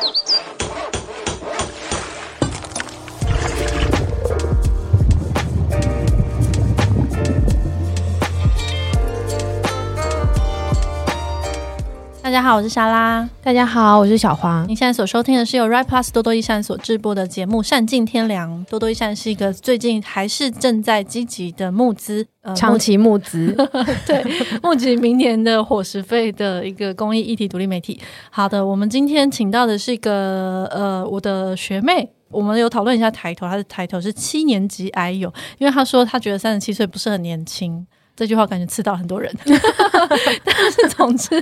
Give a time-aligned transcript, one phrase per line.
[0.00, 0.37] you
[12.38, 13.28] 家好，我是莎拉。
[13.42, 14.64] 大家好，我是小黄。
[14.68, 18.64] 您现在所收听的是由 Right Plus 多多益善所制播的节目《善尽天良》。
[18.70, 23.52] 多多益善是一个最近还是正在积极的募资，呃，长期募资，
[24.06, 24.24] 对，
[24.62, 27.98] 募集明年的伙食费的一个公益议题独立媒体。
[28.30, 32.08] 好的，我们今天请到的是一个呃，我的学妹。
[32.30, 37.84] 我们有讨论一下抬头，她的抬头是七年级癌友，因为她说她觉得三十七岁不是很年轻。
[38.18, 39.32] 这句话感觉刺到很多人，
[40.42, 41.36] 但是总之，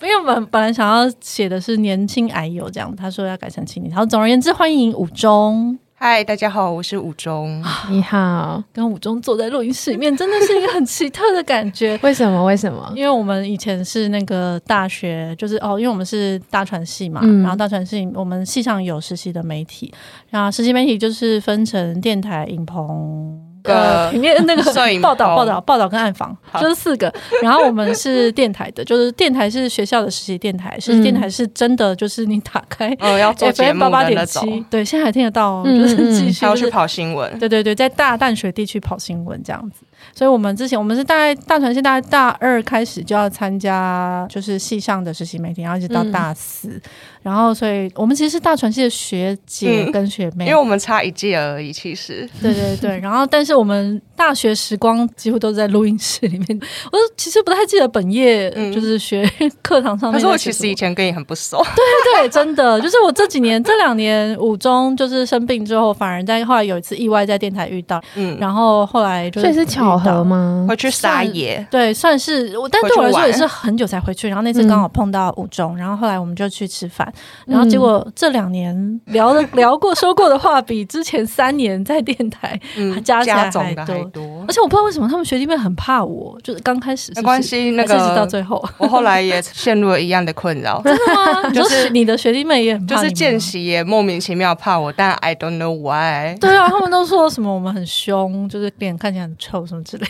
[0.00, 3.90] 因为本本来想要写的是年轻矮友这样，他说要改成青年。
[3.90, 5.76] 然后，总而言之，欢迎武中。
[5.96, 7.60] 嗨，大家好，我是武中。
[7.90, 11.98] 你好，跟武中坐在录音室里面，真的是一个很奇特的感觉。
[12.04, 12.44] 为什么？
[12.44, 12.92] 为什么？
[12.94, 19.92] 因为我们以前是那个大学，就是哦，因为我们是大传系嘛，嗯、然后大传系我们系上有实习的媒体，
[20.30, 23.43] 然后实习媒体就是分成电台、影棚。
[23.72, 24.62] 呃，里面那个
[25.00, 27.12] 报道、报道、报道跟暗访就是四个。
[27.42, 34.64] 然后我们是电台的，就是电台是学校的实习电台，实习电台是真的，就是你打开哦要做 节目八点七。
[34.70, 37.38] 对，现在还听得到哦，就是继续要去跑新闻。
[37.38, 39.84] 对对对，在大淡水地区跑新闻这样子。
[40.12, 46.80] 所以我们之前我们是大概大传系大概大二开始就要参加，就是系上的实习媒体，然后一直到大四。
[47.22, 51.72] 然后，所以我们其实是大传系的学姐跟学妹，因为我们差一届而已。
[51.72, 52.98] 其实，对对对。
[53.00, 56.60] 然后，但是我们大学时光几乎都在录音室里面。
[56.92, 59.26] 我其实不太记得本业，就是学
[59.62, 60.12] 课堂上。
[60.12, 61.64] 可是我其实以前跟你很不熟。
[61.74, 67.98] 对对对，真的，就是我这几年这两年五中就是生病之后，反而在后来有一次意外在电台遇到。
[68.16, 68.36] 嗯。
[68.38, 70.66] 然后后来就所以是巧合吗？
[70.68, 71.66] 回去撒野。
[71.70, 74.28] 对，算是我，但对我来说也是很久才回去。
[74.28, 77.12] 然后那次刚好碰到五中，然后后来我们就去吃饭。
[77.46, 82.58] 然后结果这两年聊的 聊过说过的话，比之前三年在电台
[83.04, 84.44] 加起来还多。
[84.46, 90.80] 而且我不知道为什么他们学弟妹很怕我，就是刚开始没关系，那个到最后，我后来也 陷入了一样的困扰。
[90.82, 91.50] 真的吗？
[91.52, 96.36] 就是你的学弟妹也很怕，就是见习也莫名其妙怕我，但 I don't know why。
[96.40, 100.06] 对啊，他们都说什么我们很凶，就是脸看起来很臭什么之类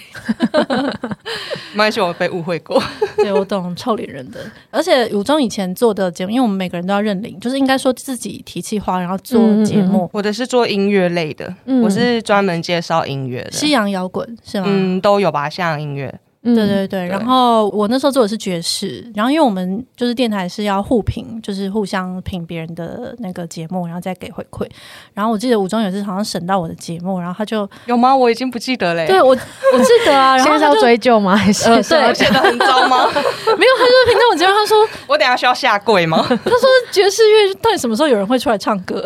[0.53, 1.09] 的。
[1.75, 2.81] 没关系，我被误会过。
[3.17, 4.41] 对，我懂臭脸人的。
[4.71, 7.39] 而且武中以前做的节目，因为我们每个人都要认领。
[7.41, 10.09] 就是应该说自己提气话，然后做节目。
[10.13, 14.67] 我的是做音乐类的，嗯、我是专门介绍音乐的，西洋摇滚是吗？
[14.69, 16.21] 嗯，都有吧，西洋音乐。
[16.45, 24.69] 对对对，对然后我那时候做的是爵士，然后因为我们就是电台是要互评，就是互相评别人的那个节目，然后再给回馈。
[25.15, 28.15] 然后我记得武中有一次好像审到我的节目，然后他就有吗？
[28.15, 29.07] 我已经不记得嘞。
[29.07, 31.35] 对我我记得啊， 然后现在是要追究吗？
[31.35, 33.07] 还是、呃、对，写的 很糟吗？
[33.57, 34.77] 没有，他就评到我节目，他说
[35.07, 36.23] 我等下需要下跪吗？
[36.29, 39.03] 他说爵士乐到底什么时候有人会出来唱歌？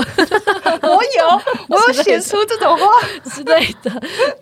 [0.83, 2.87] 我有，我有写出这种话
[3.25, 3.91] 之类的，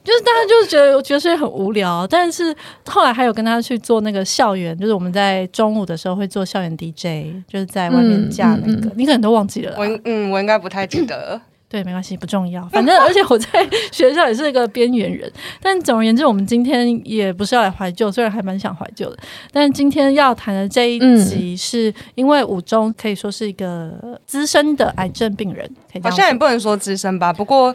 [0.02, 2.56] 就是大家就是觉得爵士乐很无聊，但是。
[2.86, 9.74] 后来还有跟他去做那个校园，就是我们在中午的时候会做校园 DJ，就是在外面架那个，嗯嗯嗯、你可能都忘记了。
[9.76, 11.40] 我嗯，我应该不太记得。
[11.68, 12.64] 对，没关系，不重要。
[12.68, 13.48] 反正 而且我在
[13.90, 15.30] 学校也是一个边缘人。
[15.60, 19.18] 但总而言之，我们今天也不是要来怀旧，虽然还蛮想怀旧的。
[19.50, 23.92] 但今天要谈的这一集，是因为五中可以说是一个
[24.24, 25.68] 资深的癌症病人，
[26.04, 27.32] 好像也不能说资深吧。
[27.32, 27.74] 不过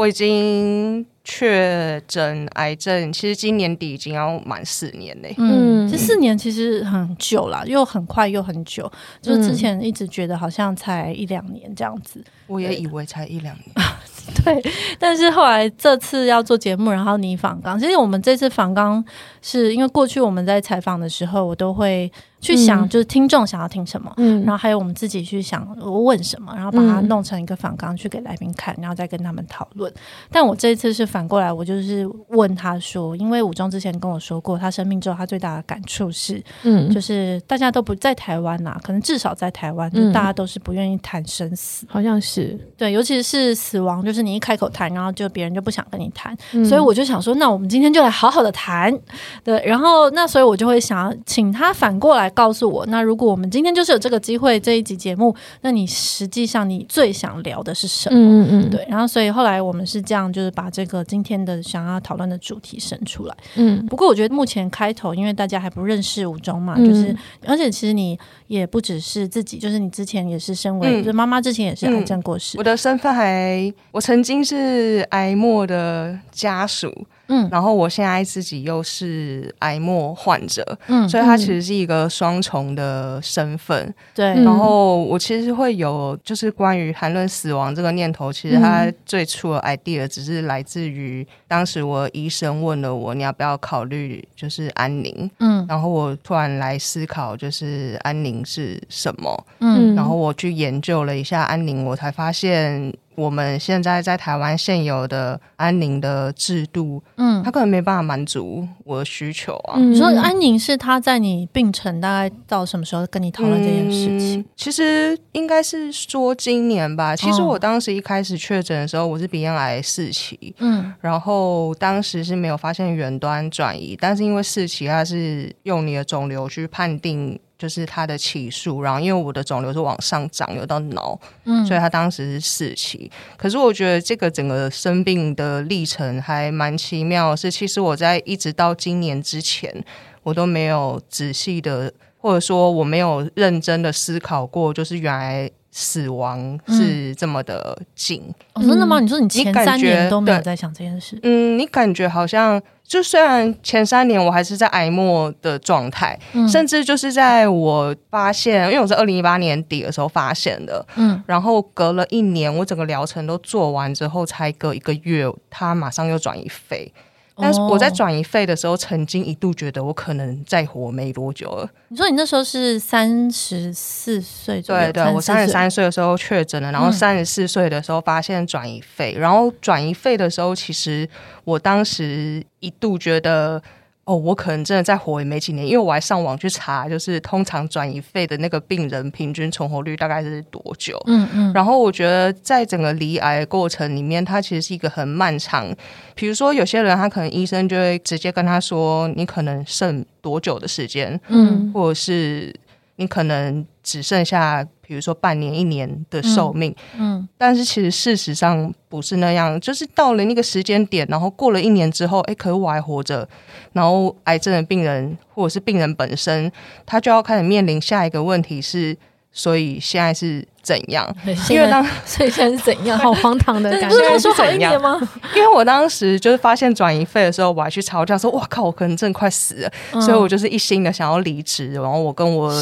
[0.00, 1.06] 我已经。
[1.22, 5.32] 确诊癌症，其实今年底已经要满四年嘞。
[5.38, 8.90] 嗯，这四年其实很久了，又很快又很久。
[9.20, 13.86] 就是之前一直觉得好像才一两年这样子，我也以为才一两年。
[14.42, 19.04] 对，但是后来这次要做节目，然后你访刚，其实我们这次访刚
[19.42, 22.10] 是因为过去我们在采访的时候，我都会。
[22.40, 29.92] 去想就是听众想要听什么，嗯，然后还有我们自己去想问什么，然后把它弄成一个反纲去给来宾看，然后再跟他们讨论。
[30.30, 42.58] 但我这一次是反过来，我就是问他说，因为武中之前跟我说过，他生病之后他最大的感触是，嗯，就是大家都不在台湾呐，可能至少在台湾，就大家都是不愿意谈生死，好像是。
[42.78, 46.34] 对，尤其是死亡，就是你一开口谈，然后就别人就不想跟你谈，
[46.64, 48.98] 所以我就想说，那我们今天就来好好的谈，
[49.44, 52.29] 对，然后那所以我就会想要请他反过来。
[52.30, 58.18] 告诉我，那如果我们今天就是有这个机会这一集节目，那你实际上你最想聊的是什么？
[58.18, 58.86] 嗯嗯，对。
[58.88, 63.36] 然后，所以后来我们是这样，就是把这个今天的想要讨论的主题生出来。
[63.56, 67.14] 嗯，不过我觉得目前开头，因为大家还不认识武中嘛，就是
[67.46, 76.92] 而且其实你也不只是自己，就是你之前也是身为，就是妈妈之前也是癌症过世，我的身份还我曾经是癌末的家属。
[77.32, 84.26] 嗯，然后我现在自己又是癌末患者，嗯，所以它其实是一个双重的身份，对。
[84.42, 102.92] 然后我其实会有就是关于谈论死亡这个念头，其实它最初的 idea 只是来自于当时我医生问了我，你要不要考虑就是安宁，嗯，然后我突然来思考就是安宁是什么，嗯，然后我去研究了一下安宁，我才发现。
[103.20, 109.74] 我们现在在台湾现有的安宁的制度，嗯，他可能没办法满足我的需求啊。
[109.76, 114.40] 嗯、你说安宁是他在你病程大概到什么时候跟你讨论这件事情？
[114.40, 117.14] 嗯、其实应该是说今年吧。
[117.14, 127.38] 其实我当时一开始确诊的时候，我是鼻咽癌四期，嗯，然后当时是没有发现远端转移，但是因为四期，它是用你的肿瘤去判定。
[127.60, 133.10] 就是他的期数，然后因为我的肿瘤是往上长，有到脑，嗯，所以他当时是四期。
[133.36, 139.84] 可是我觉得这个整个生病的历程还蛮奇妙，是其实我在一直到今年之前，
[140.22, 145.50] 我都没有仔细的，或者说我没有认真的思考过，就是原来。
[145.80, 148.22] 死亡是这么的近。
[148.54, 149.00] 嗯哦，真的吗？
[149.00, 151.18] 你说你前三年都没有在想这件事？
[151.22, 166.92] 嗯，你感觉好像就虽然前三年我还是在癌末的状态，嗯，甚至就是在我发现，因为我是二零一八年底的时候发现的，嗯，然后隔了一年，我整个疗程都做完之后，才隔一个月，他马上又转移肺。
[167.36, 171.68] 但是我在转移肺的时候，曾经一度觉得我可能再活没多久了。
[171.88, 174.92] 你说你那时候是三十四岁左右？
[174.92, 181.08] 对对，我三十三岁的时候确诊了，然后三十四岁的时候发现转移肺，嗯、然后转移肺的时候，其实
[181.44, 183.62] 我当时一度觉得。
[184.10, 191.00] 哦，我可能真的再活也没几年，因为我还上网去查，就是通常转移肺的那个病人平均存活率大概是多久？
[191.06, 191.52] 嗯嗯。
[191.52, 195.72] 然后我觉得在整个离癌的过程里面，它其实是一个很漫长。
[196.16, 201.18] 比如说有些人，他可能医生就会直接跟他说，你可能剩多久的时间？
[201.28, 202.52] 嗯，或者是
[203.00, 204.64] 你可能只剩下。
[204.90, 213.28] 比如说半年、一年的寿命，嗯，嗯，但是其实事实上不是那样，就是到了那个时间点，然后过了一年之后，哎，可是我还活着，
[213.72, 216.50] 然后癌症的病人或者是病人本身，
[216.84, 218.96] 他就要开始面临下一个问题是。
[219.32, 221.06] 所以现在是怎样？
[221.48, 222.98] 因为当所以现在是怎样？
[222.98, 223.96] 好荒唐的感觉。
[223.96, 225.00] 现在是怎样吗？
[225.36, 229.72] 因为我当时就是发现转移费的时候，我还去吵架说：“哇靠，我可能真的快死了。
[229.92, 231.72] 嗯”所以我就是一心的想要离职。
[231.72, 232.52] 然后我跟我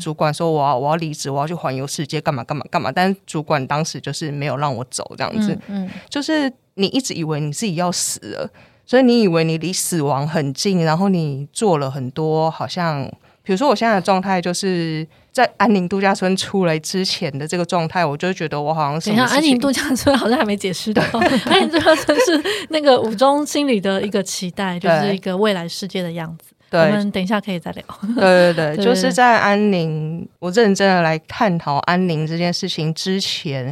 [0.00, 5.52] 主管说：“我要我要离职，我要去环游世界，干嘛干嘛干嘛。”但是主管当时就是没有让我走，这样子。
[5.68, 8.50] 嗯，嗯就是你一直以为你自己要死了，
[8.84, 13.04] 所以你以为你离死亡很近，然后你做了很多，好像
[13.44, 15.06] 比如说我现在的状态就是。
[15.36, 19.10] 在安宁度假村出来之前的这个状态，我就觉得我好像是。
[19.10, 21.02] 等一下，安宁度假村好像还没解释到。
[21.44, 26.54] 安宁度假村是那个五中心里的一个期待，就是一个未来世界的样子。
[26.70, 27.84] 对，我们等一下可以再聊。
[28.14, 33.70] 对对对， 就是在安宁，我认真的来探讨安宁这件事情之前，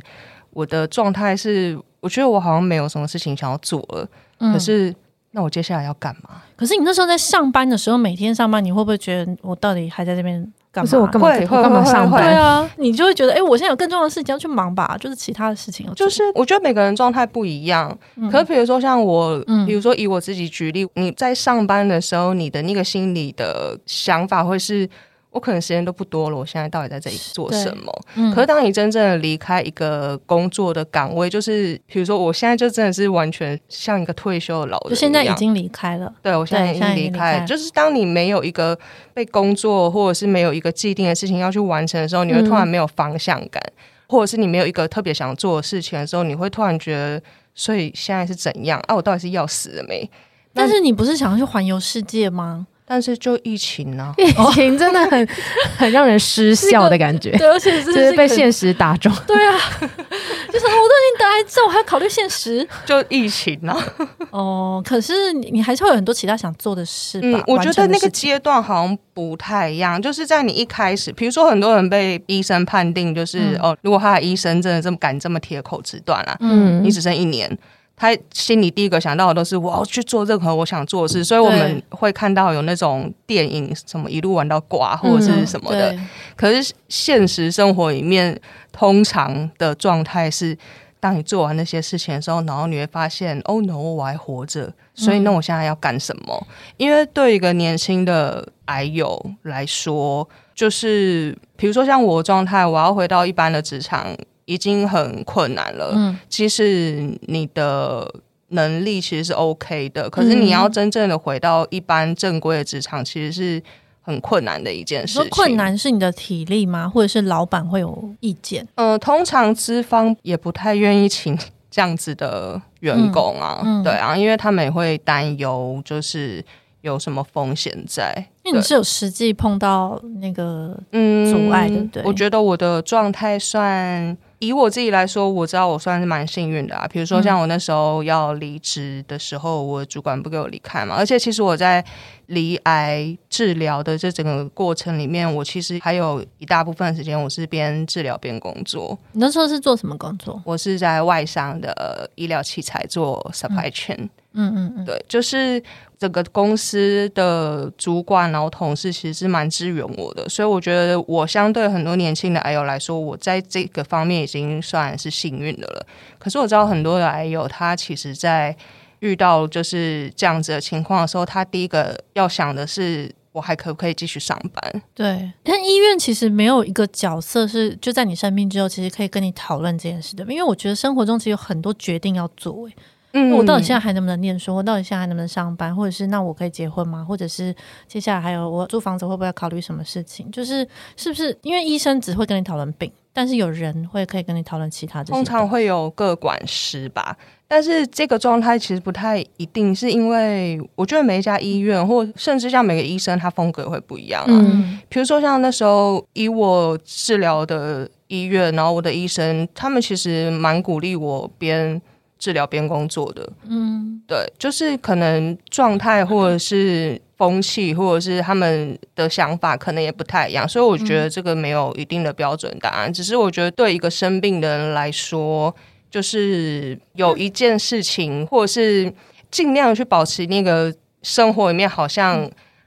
[0.51, 4.07] 我的状态是，我觉得我好像没有什么事情想要做了。
[4.41, 4.95] 嗯、可是，
[5.31, 6.43] 那我接下来要干嘛？
[6.57, 10.53] 可是你那时候在上班的时候，每天上班，你会不会觉得我到底还在这边？
[10.83, 11.29] 可是我干嘛？
[11.29, 12.23] 会会会上班？
[12.23, 15.87] 对啊，你就会觉得，哎、欸，我现在有更重要的事情要去忙吧，就是其他的事情。
[15.95, 17.97] 就是我觉得每个人状态不一样。
[18.17, 24.89] 嗯、可是比如说像我，比如说以我自己举例，嗯、你在上班的时候，你的那个心里的想法会是。
[25.35, 27.93] 我可能时间都不多了，我现在到底在这里做什么？
[28.15, 36.11] 嗯、可是当你真正的离开一个工作的岗位，就是比如说，我现在就真的是完全像一个退休的老人，就现在已经离开了。
[36.23, 37.47] 对，我现在已经离开了。
[37.47, 38.79] 就是当你没有一个
[39.13, 47.21] 被工作，或者是没有一个既定的事情要去完成的时候，你会突然没有方向感，嗯、或者是你没有一个特别想做的事情的时候，你会突然觉得，
[47.57, 48.81] 所以现在是怎样？
[48.87, 50.09] 啊，我到底是要死了没？
[50.53, 52.69] 但是你不是想要去环游世界吗？
[52.87, 55.29] 但是就疫情呢、啊， 疫情真的很
[55.79, 59.11] 很让人失笑的感觉，对，而且就是被现实打中。
[59.27, 64.09] 对啊，就是我都已经得癌症，我还要考虑现实，就疫情呢、啊。
[64.31, 67.39] 哦，可是你你还是会有很多其他想做的事吧？
[67.39, 77.59] 嗯，我觉得那个阶段好像不太一样，就是在你一开始，比如说很多人被医生判定就是、嗯、哦，如果他的医生真的这么敢这么铁口直断了，嗯，你只剩一年。
[77.97, 85.93] 他心里第一个想到的都是我要去做任何我想做的事，所以我们会看到有那种电影什么一路玩到挂或者是什么的。
[85.93, 88.39] 嗯、可是现实生活里面，
[88.73, 90.59] 通常的状态是，
[90.99, 96.47] 当你做完那些事情的时候，然后你会发现，哦，no，我还活着，所以那我现在要干什么？
[96.49, 104.17] 嗯、因为对一个年轻的癌友来说，就是比如说像我的状态，我要回到一般的职场。
[104.45, 105.93] 已经很困难了。
[105.95, 108.13] 嗯，其实你的
[108.49, 113.63] 能力其实是 OK 的，可是你要真正的回到一般正规的职场，其实是
[114.01, 115.29] 很困难的一件事情。
[115.31, 116.89] 困难是你的体力吗？
[116.89, 118.67] 或者是老板会有意见？
[118.75, 121.37] 呃，通常资方也不太愿意请
[121.71, 126.45] 这样子的员工啊，嗯嗯、对啊，因为他们也会担忧，就是
[126.83, 128.29] 有什么风险在。
[128.45, 132.03] 因为你是有实际碰到那个嗯阻碍，对不对？
[132.05, 134.17] 我觉得我的状态算。
[134.39, 136.87] 以我自己来说，我知道我算是蛮幸运的啊。
[136.87, 140.97] 比如说，像我那时候要离职的时候，我主管不给我离开嘛。
[140.97, 141.85] 而且，其实我在
[142.27, 148.99] 离癌治疗的这整个过程里面，我其实还有一大部分时间我是边治疗边工作。
[149.13, 150.43] 你那时候是做什么工作？
[150.45, 153.97] 我是在外商的医疗器材做 supply chain。
[153.99, 155.63] 嗯嗯嗯嗯，对，就是。
[155.97, 165.87] 整个公司的主管然后同事其实是蛮支援我的，所以我觉得我相对很多年轻的癌友来说，我在这个方面已经算是幸运的了。
[166.19, 168.55] 可是我知道很多的癌友，他其实在
[168.99, 174.83] 遇到就是这样子的情况的时候，他第一个要想的是，我还可不可以继续上班？
[174.93, 182.69] 对，但医院其实没有一个角色是就在你生病之后，其实可以跟你讨论这件事的，因为我觉得生活中其实有很多决定要做，
[183.17, 184.55] 嗯，我到底现在还能不能念书？
[184.55, 185.75] 我到底现在还能不能上班？
[185.75, 187.05] 或者是那我可以结婚吗？
[187.05, 187.55] 或者是
[187.87, 190.29] 接下来还有我租房子会不会要考虑什么事情？
[190.33, 190.67] 就是
[190.97, 195.05] 是不是因为医生只会跟你讨论病，但是有人会可以跟你讨论其他？
[195.05, 197.17] 通常会有个管师吧，
[197.47, 204.27] 但是这个状态其实不太一定，是因为我觉得每一家医院或甚至像每个医生，他风格会不一样啊。
[204.29, 211.81] 嗯，比如说像那时候以我治疗的医院，然后我的医生他们其实蛮鼓励我边。
[212.25, 222.91] 治疗边工作的，嗯，对，就是可能状态或者是风气，或者是他们的想法，可能也不太一样，所以我觉得这个没有一定的标准答案。
[222.91, 225.55] 只是我觉得对一个生病的人来说，
[225.91, 228.91] 就是有一件事情，或者是
[229.31, 232.27] 尽量去保持那个生活里面好像。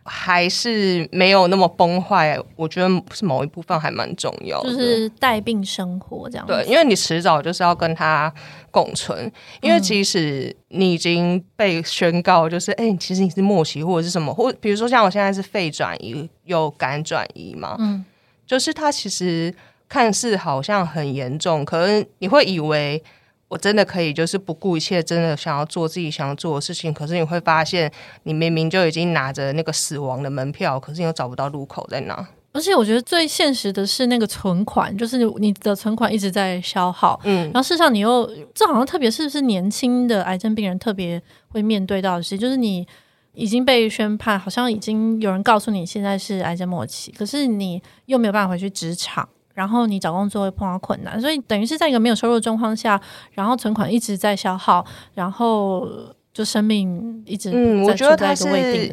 [0.10, 6.48] 还是没有那么崩坏，我觉得是某一部分还蛮重要的，就是带病生活这样。
[6.48, 8.34] 对，因为你迟早就是要跟他
[8.72, 18.04] 共存，因为即使你已经被宣告就是，哎、嗯欸，其实你是末期或者是什么，或比如说像我现在是肺转移有肝转移嘛，嗯，
[18.46, 19.54] 就是他其实
[19.90, 23.04] 看似好像很严重，可能你会以为。
[23.50, 26.94] 我真的可以，就是不顾一切，真的想要做自己想要做的事情。
[26.94, 27.90] 可是你会发现，
[28.24, 32.28] 你明明就已经拿着那个死亡的门票，可是你又找不到入口在哪。
[32.54, 37.20] 而且我觉得最现实的是那个存款，就是你的存款一直在消耗。
[37.24, 42.88] 嗯，然后事实上你又这好像特别是不是年轻的癌症病人特别会面对到的是，就是你
[43.34, 49.30] 已经被宣判，好像已经有人告诉你现在是癌症末期，可是你又没有办法回去职场。
[49.58, 54.86] 然后你找工作会碰到困难，所以等于是在一个没有收入的状况下，然后存款一直在消耗，
[55.16, 55.90] 然后
[56.32, 58.46] 就生命一直嗯，我觉得它是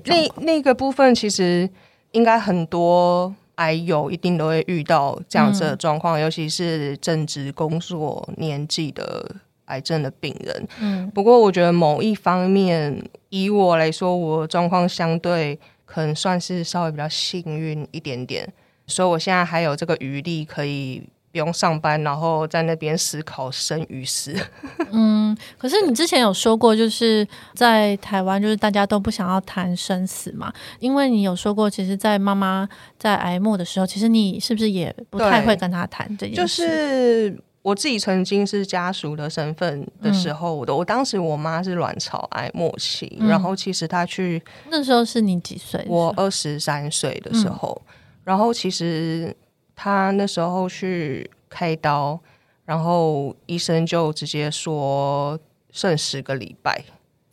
[0.06, 1.68] 那那个部分，其实
[2.12, 10.68] 应该很多癌友一定都会遇到这样子的状况，嗯、尤其是正值工作年纪的癌症的病人。
[10.80, 18.50] 嗯，不过我觉得某一方面，以我来说，我状况相对可能算是稍微比较幸运一点点。
[18.86, 24.32] 所以我现在还有这个余力，可以不用上班，然后在那边思考生与死。
[24.92, 36.36] 嗯，可是你之前有说过，就是在台湾，就是大家都不想要谈生死嘛，因为你有说过，其实，在妈妈在癌末的时候，其实你是不是也不太会跟她谈这件事？
[36.36, 45.84] 就是我自己曾经是家属的身份的时候，我的、嗯、我当时我妈是卵巢癌末期，嗯、然后其实她去那时候是你几岁？
[45.88, 47.82] 我二十三岁的时候。
[47.88, 47.90] 嗯
[48.24, 49.34] 然后其实
[49.76, 52.18] 他那时候去开刀，
[52.64, 55.38] 然后医生就直接说
[55.70, 56.84] 剩十个礼拜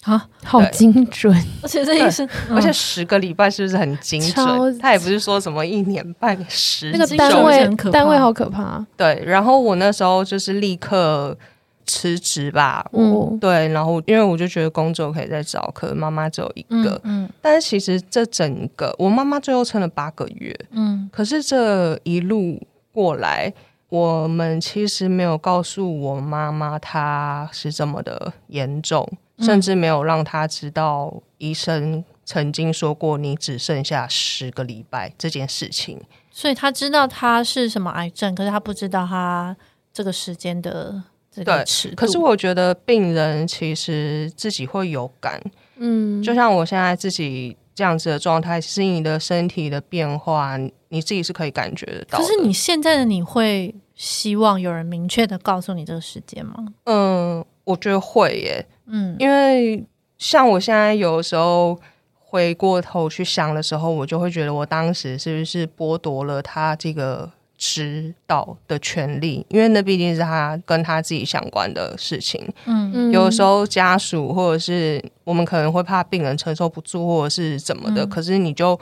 [0.04, 1.36] 啊，好精准！
[1.64, 4.80] 而且这医生，而且十个礼拜是不是很精准？
[4.80, 8.86] 他也不是说什么一年半十，那个单位单位好可怕。
[8.98, 11.38] 对，然后我那时候就是立刻。
[11.86, 22.62] 辞职吧，嗯，对，然后因为我就觉得工作可以再找，可能妈妈只有一个，嗯，嗯，但是其实这整个我妈妈最后撑了八个月，嗯，可是这一路
[22.92, 23.54] 过来，
[23.90, 29.08] 我们其实没有告诉我妈妈她是这么的严重，
[29.38, 36.00] 嗯，甚至没有让她知道医生曾经说过你只剩下十个礼拜这件事情，
[36.32, 39.56] 所以她知道她是什么癌症，可是她不知道她
[39.94, 41.04] 这个时间的。
[41.34, 41.64] 对，
[41.96, 45.42] 可是我觉得病人其实自己会有感，
[45.78, 50.58] 嗯，就像我现在自己这样子的状态，其实你的身体的变化，
[50.90, 52.20] 你自己是可以感觉得到。
[52.20, 56.54] 可是你现在的你会希望有人明确的告诉你这个时间吗？
[56.84, 59.86] 嗯，我觉得会耶，嗯，因为
[60.18, 61.80] 像我现在有时候
[62.14, 67.32] 回过头去想的时候，我就会觉得我当时是不是剥夺了他这个
[67.64, 69.46] 指导的权利？
[69.50, 72.44] 因为那毕竟是他跟他自己相关的事情。
[72.66, 78.78] 嗯嗯，有时候家属或者是我们可能会怕病人承受不住，或者是怎么的，嗯、可是你就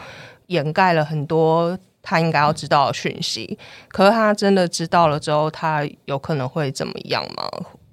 [0.48, 3.60] 掩盖了很多他应该要知道的讯息。
[3.90, 7.50] 可是他真的知道了之后，他有可能会怎么样吗？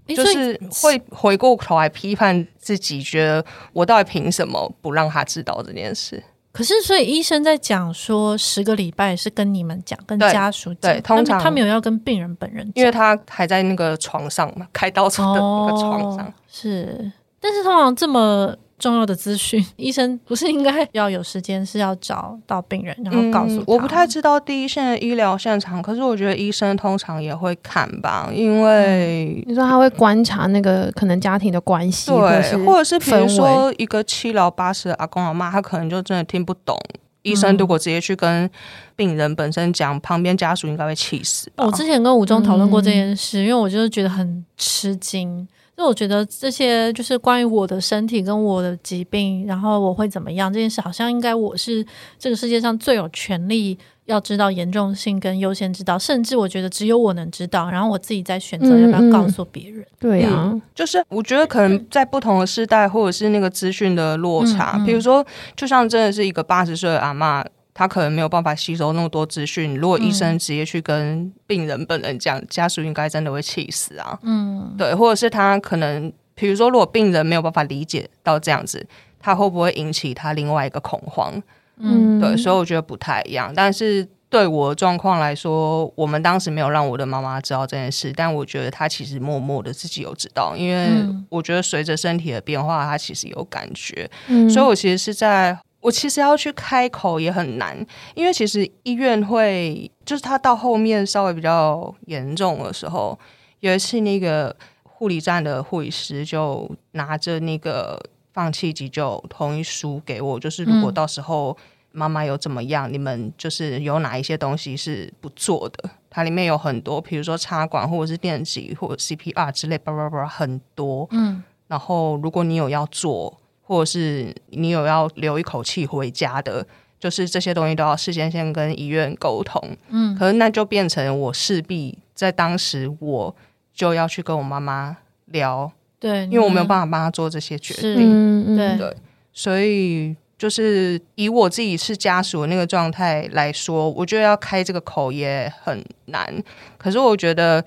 [0.06, 6.22] 就是会回过头来批判自己，觉得我到底凭什么不让他知道这件事？
[6.56, 16.26] 可是，所以医生在讲说十个礼拜是跟你们讲，跟家属讲，对，通常他没有要跟病人本人讲，因为他还在那个床上嘛，开刀的那个床上。
[16.26, 18.56] 哦，是，但是通常这么。
[18.78, 23.56] 重要的资讯， 医生不是应该要有时间，是要找到病人，然后告诉。
[23.56, 36.78] 嗯，我不太知道第一线的医疗现场，可是我觉得医生通常也会看吧，因为、嗯、你说他会观察那个可能家庭的关系，对，或者是比如说一个七老八十的阿公阿妈，他可能就真的听不懂。
[37.22, 38.48] 医生如果直接去跟
[38.94, 41.50] 病人本身讲，旁边家属应该会气死。
[41.56, 45.48] 我之前跟吴中讨论过这件事，嗯、因为我就是觉得很吃惊。
[45.76, 51.84] 所以我觉得这些就是关于我的身体跟我的疾病，然后我会怎么样这件事，好像应该我是
[52.18, 59.82] 这个世界上最有权利要知道严重性跟优先知道，甚至我觉得只有我能知道，然后我自己再选择要不要告诉别人。
[59.82, 65.22] 嗯嗯对啊、嗯，就是我觉得可能在不同的时代，或者是那个资讯的落差，嗯嗯、比如说，
[65.54, 67.44] 就像真的是一个八十岁的阿嬷。
[67.78, 69.76] 他可能没有办法吸收那么多资讯。
[69.76, 74.18] 如果医生直接去跟病人本人讲，嗯、家属应该真的会气死啊。
[74.22, 78.86] 嗯，对，或者是他可能，比如说，如果病人没有办法理解到这样子，
[79.20, 81.30] 他会不会引起他另外一个恐慌？
[81.78, 83.52] 嗯，对，所以我觉得不太一样。
[83.54, 90.88] 但是对我的状况来说，我们当时没有让我的妈妈知道这件事，但我觉得她其实默默的自己有知道，因为
[91.28, 94.10] 我觉得随着身体的变化，她其实有感觉。
[94.28, 95.58] 嗯，所以我其实是在。
[95.86, 97.78] 我其实要去开口也很难，
[98.16, 103.16] 因为其实医院会，就是他到后面稍微比较严重的时候，
[103.60, 111.56] 有一次那个护理站的护理师就拿着那个放弃急救同意书给我，就是如果到时候
[111.92, 123.38] 妈妈有怎么样，嗯、你们就是有哪一些东西是不做的，它里面有很多，比如说插管或者是电击或者 CPR 之类，叭叭叭很多，嗯，然后如果你有要做。
[123.68, 126.64] 或者是你有要留一口气回家的，
[127.00, 129.60] 就是这些东西都要事先先跟医院沟通。
[129.88, 133.34] 嗯，可是那就变成我势必在当时我
[133.74, 138.56] 就要去跟我妈妈聊，对，因为我没有办法帮她做这些决定。
[138.56, 138.96] 对对，
[139.32, 146.42] 所以就是以我自己是家属的那个状态来说，我觉得要开这个口也很难。
[146.78, 147.64] 可是我觉得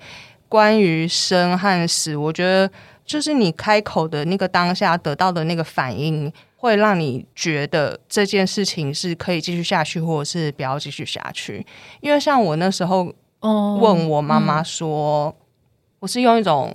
[0.48, 2.70] 关于生和死，我觉得。
[3.10, 11.66] 就是你开口的那个当下得到的那个反应，会让你觉得这件事情是可以继续下去，或者是不要继续下去。
[12.00, 15.42] 因为像我那时候问我妈妈说，哦嗯、
[15.98, 16.72] 我是用一种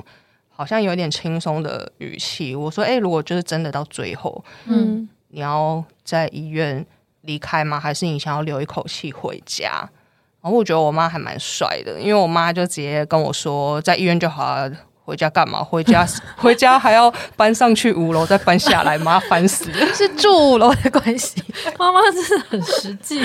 [0.50, 6.86] 好像有点轻松的语气，我说：“哎，如果就是真的到最后，嗯，你要在医院
[7.22, 7.80] 离开吗？
[7.80, 9.90] 还是你想要留一口气回家？”
[10.44, 14.70] 然后我觉得我妈还蛮帅的，因为我妈就直接跟我说：“在医院就好了。”
[15.06, 15.64] 回家干嘛？
[15.64, 19.86] 回家 回家还要搬上去五楼再搬下来，麻烦死了。
[19.94, 21.42] 是住五楼的关系，
[21.78, 23.22] 妈妈真的很实际，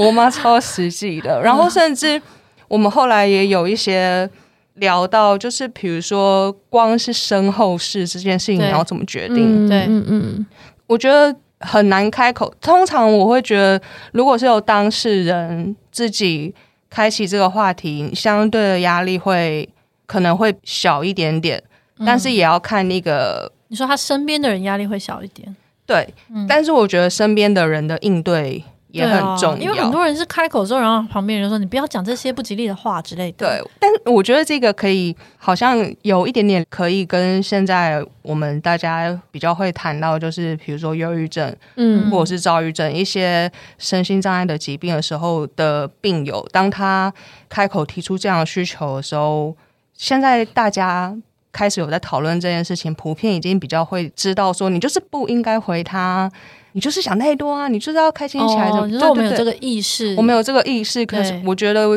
[0.00, 1.40] 我妈超实际的。
[1.40, 2.20] 然后甚至
[2.66, 4.28] 我们后来也有一些
[4.74, 9.68] 聊到，就是比如说，光是身后事这件事情，你要怎么决定？
[9.68, 10.46] 对，嗯嗯，
[10.88, 12.52] 我觉得很难开口。
[12.60, 13.80] 通常我会觉得，
[14.12, 16.52] 如果是有当事人自己
[16.90, 19.68] 开启这个话题，相对的压力会。
[20.06, 21.62] 可能会小一点点，
[22.04, 23.50] 但是也要看那个。
[23.50, 26.06] 嗯，你说他身边的人压力会小一点，对。
[26.28, 33.70] 嗯，但是我觉得身边的人的应对也很重要，因为很多人是开口之后，然后旁边人就说：“你不要讲这些不吉利的话之类的。”对。
[33.80, 47.10] 但我觉得这个可以，好像有一点点可以跟现在我们大家比较会谈到，就是比如说忧郁症，嗯，或者是躁郁症，一些身心障碍的疾病的时候的病友，当他
[47.48, 49.56] 开口提出这样的需求的时候。
[50.02, 51.16] 现在大家
[51.52, 56.28] 开始有在讨论这件事情，普遍已经比较会知道说，你就是不应该回他，
[56.72, 58.68] 你就是想太多啊，你就是要开心起来。
[58.68, 61.06] 哦，就是我们有这个意识，我们有这个意识。
[61.06, 61.88] 可是我觉得，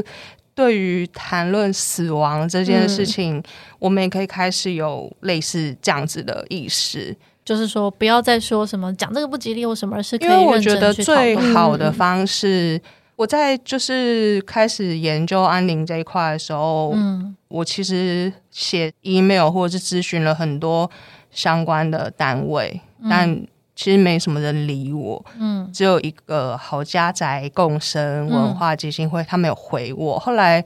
[0.54, 12.80] 对于谈论死亡这件事情，对我们也可以开始有类似这样子的意识，就是说，不要再说什么讲这个不吉利或什么，而是可以因为我觉得最好的方式。
[13.16, 20.90] 我在就是开始研究安宁这一块的时候，嗯，我其实写 email 或者是咨询了很多
[21.32, 25.26] 相关的单位，嗯、但其实没什么人理我。
[25.40, 30.20] 嗯，只有一个好家宅共生文化基金会，嗯、他没有回我。
[30.20, 30.64] 后来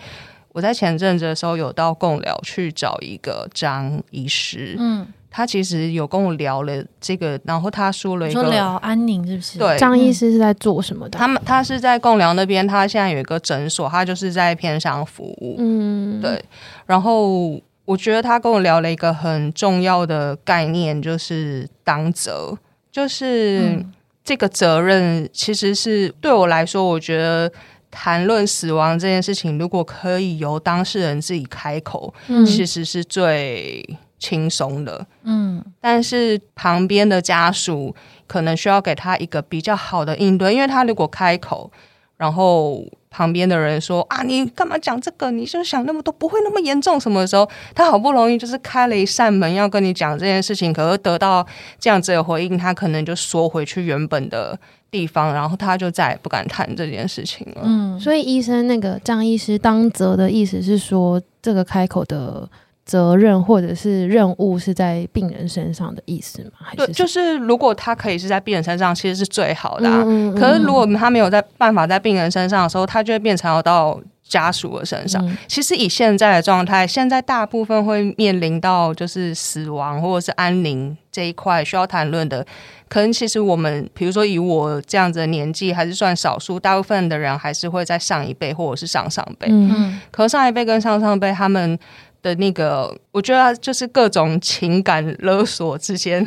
[0.51, 5.05] 我在前阵子的时候有到贡寮去找一个张医师，嗯。
[5.32, 9.60] 他其实有跟我聊了这个，然后他说了一个说聊安宁是不是？
[9.60, 11.20] 对，张医师是在做什么的？
[11.20, 15.56] 他们他是在贡寮那边，他现在有一个诊所，他就是在偏乡服务。
[15.60, 16.44] 嗯，对。
[16.88, 22.58] 然后我觉得他跟我聊了一个很重要的概念，就是当责，
[22.92, 23.86] 就是
[24.24, 27.52] 这个责任其实是对我来说，我觉得
[27.92, 33.98] 谈论死亡这件事情，如果可以由当事人自己开口，嗯，其实是最。
[34.19, 37.95] 轻松的，嗯，但是旁边的家属
[38.27, 41.71] 可能需要给他一个比较好的应对，因为他如果开口，
[42.17, 45.32] 然后旁边的人说啊，你干嘛讲这个？
[45.32, 51.47] 你就想那么多，不会那么严重什么时候，他好不容易就是开了一扇门要跟你讲这件事情，可是得到
[51.79, 54.60] 这样子的回应，他可能就缩回去原本的
[54.91, 57.62] 地方，然后他就再也不敢谈这件事情了。
[57.63, 62.49] 嗯，所以医生那个张医师当责的意思是说，这个开口的。
[62.89, 66.52] 责任或者是任务是在病人身上的意思吗？
[66.60, 70.02] 还是对，就是如果他可以是在病人身上，其实是最好的啊。
[70.04, 70.36] 嗯嗯嗯。
[70.36, 75.23] 可是如果他没有在办法在病人身上的时候，他就会变成要到家属的身上。
[75.23, 75.38] 嗯。
[75.47, 82.43] 其实以现在的状态，现在大部分会面临到就是死亡或者是安宁这一块需要谈论的，
[82.88, 89.47] 可能其实我们比如说以我这样子的年纪，还是算少数，大部分的人还是会在上一辈或者是上上辈。
[89.52, 90.02] 嗯。
[90.10, 91.78] 可上一辈跟上上辈他们。
[92.21, 96.23] 的那个，我觉得就是各种情感勒索之间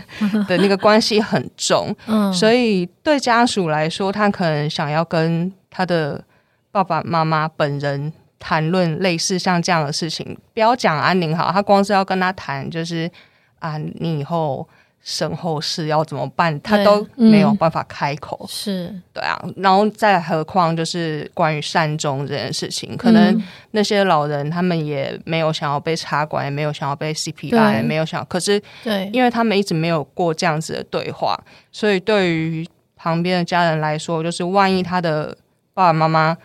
[0.48, 6.22] 的那个关系很重， 嗯，所以对家属来说，他可能想要跟他的
[6.70, 13.10] 爸爸妈妈本人谈论类似像这样的事情，不要讲安宁好，他光是要跟他谈，就是
[13.58, 14.68] 啊，你以后。
[15.02, 16.60] 身后事要怎么办？
[16.60, 18.38] 他都没有办法开口。
[18.42, 31.38] 嗯、是对啊，然后再何况就是关于善终这件事情，可能那些老人他们也没有想要被插管，也没有想要被 CPR，也没有想，可是对，因为他们一直没有过这样子的对话，
[31.72, 35.36] 所以对于旁边的家人来说，就是万一他的
[35.74, 36.36] 爸爸妈妈。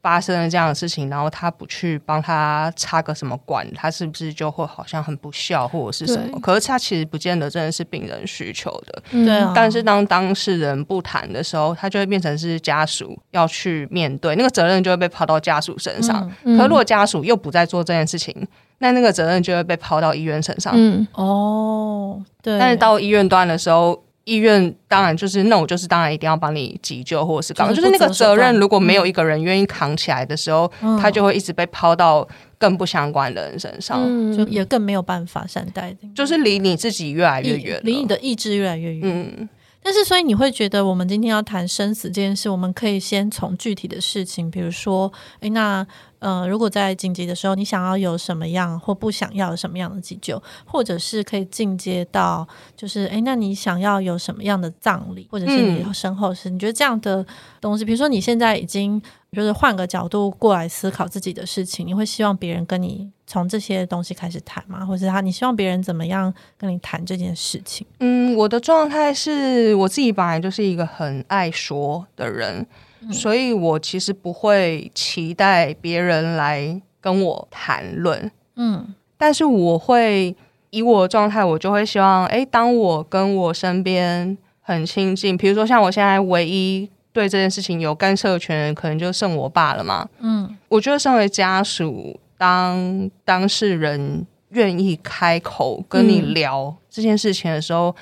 [0.00, 6.38] 发生了这样的事情，然后他不去帮他插个什么管，他是不是就会好像很不孝或者是什么？
[6.40, 9.02] 可是他其实不见得真的是病人需求的。
[9.10, 9.52] 对啊。
[9.54, 16.30] 但是当当事人不谈的时候，他就会变成是家属要去面对，那个责任就会被抛到家属身上。
[16.44, 16.56] 嗯。
[16.56, 18.46] 可如果家属又不再做这件事情，
[18.78, 20.72] 那那个责任就会被抛到医院身上。
[20.76, 21.06] 嗯。
[21.14, 22.22] 哦。
[22.40, 22.58] 对。
[22.58, 24.04] 但是到医院端的时候。
[24.28, 39.00] 医院当然就是那我就是当然一定要帮你急救或者是干嘛，就是那个责任如果没有一个人愿意扛起来的时候，嗯、他就会一直被抛到更不相关的人身上，嗯、就也更没有办法善待，就是离你自己越来越远，离你的意志越来越远。
[39.04, 39.48] 嗯，
[39.82, 45.10] 但是所以你会觉得我们今天要谈生死这件事，我们可以先从具体的事情，比如说，
[45.40, 45.86] 诶，那。
[46.20, 57.24] 呃，如果在紧急的时候，你想要有什么样或不想要什么样的急救，或者是可以进阶到，就是哎，那你想要有什么样的葬礼，或者是你身后事，嗯、你觉得这样的
[57.60, 59.00] 东西，比如说你现在已经
[59.32, 64.84] 就是换个角度过来思考自己的事情，你会希望别人跟你从这些东西开始谈吗？
[64.84, 67.86] 或者是他，你希望别人怎么样跟你谈这件事情？
[68.00, 72.66] 嗯，我的状态是我自己本来就是一个很爱说的人。
[73.10, 80.34] 所以我其实不会期待别人来跟我谈论，嗯，但是我会
[80.70, 97.94] 以我的状态，我就会希望，哎，当我跟我身边很亲近，比如说像我现在唯一对这件事情有干涉权人，可能就剩我爸了嘛，嗯，我觉得身为家属，当当事人愿意开口跟你聊这件事情的时候。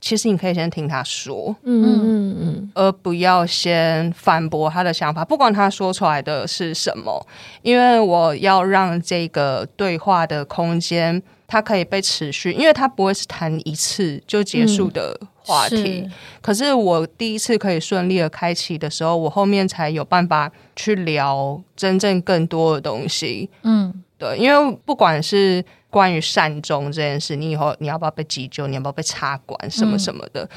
[0.00, 7.26] 其实你可以先听他说，嗯嗯嗯，而不要先反驳他的想法，不管他说出来的是什么，
[7.60, 15.76] 因为我要让这个对话的空间，它可以被持续，因为它不会是谈一次就结束的话题。
[15.76, 16.10] 嗯、是。
[16.40, 23.50] 可是我第一次可以顺利的开启的时候，我后面才有办法去聊真正更多的东西。
[23.64, 25.62] 嗯，对，因为不管是。
[25.90, 28.66] 关于善终这件事，你以后你要不要被急救？
[28.66, 29.70] 你要不要被插管？
[29.70, 30.48] 什么什么的，嗯、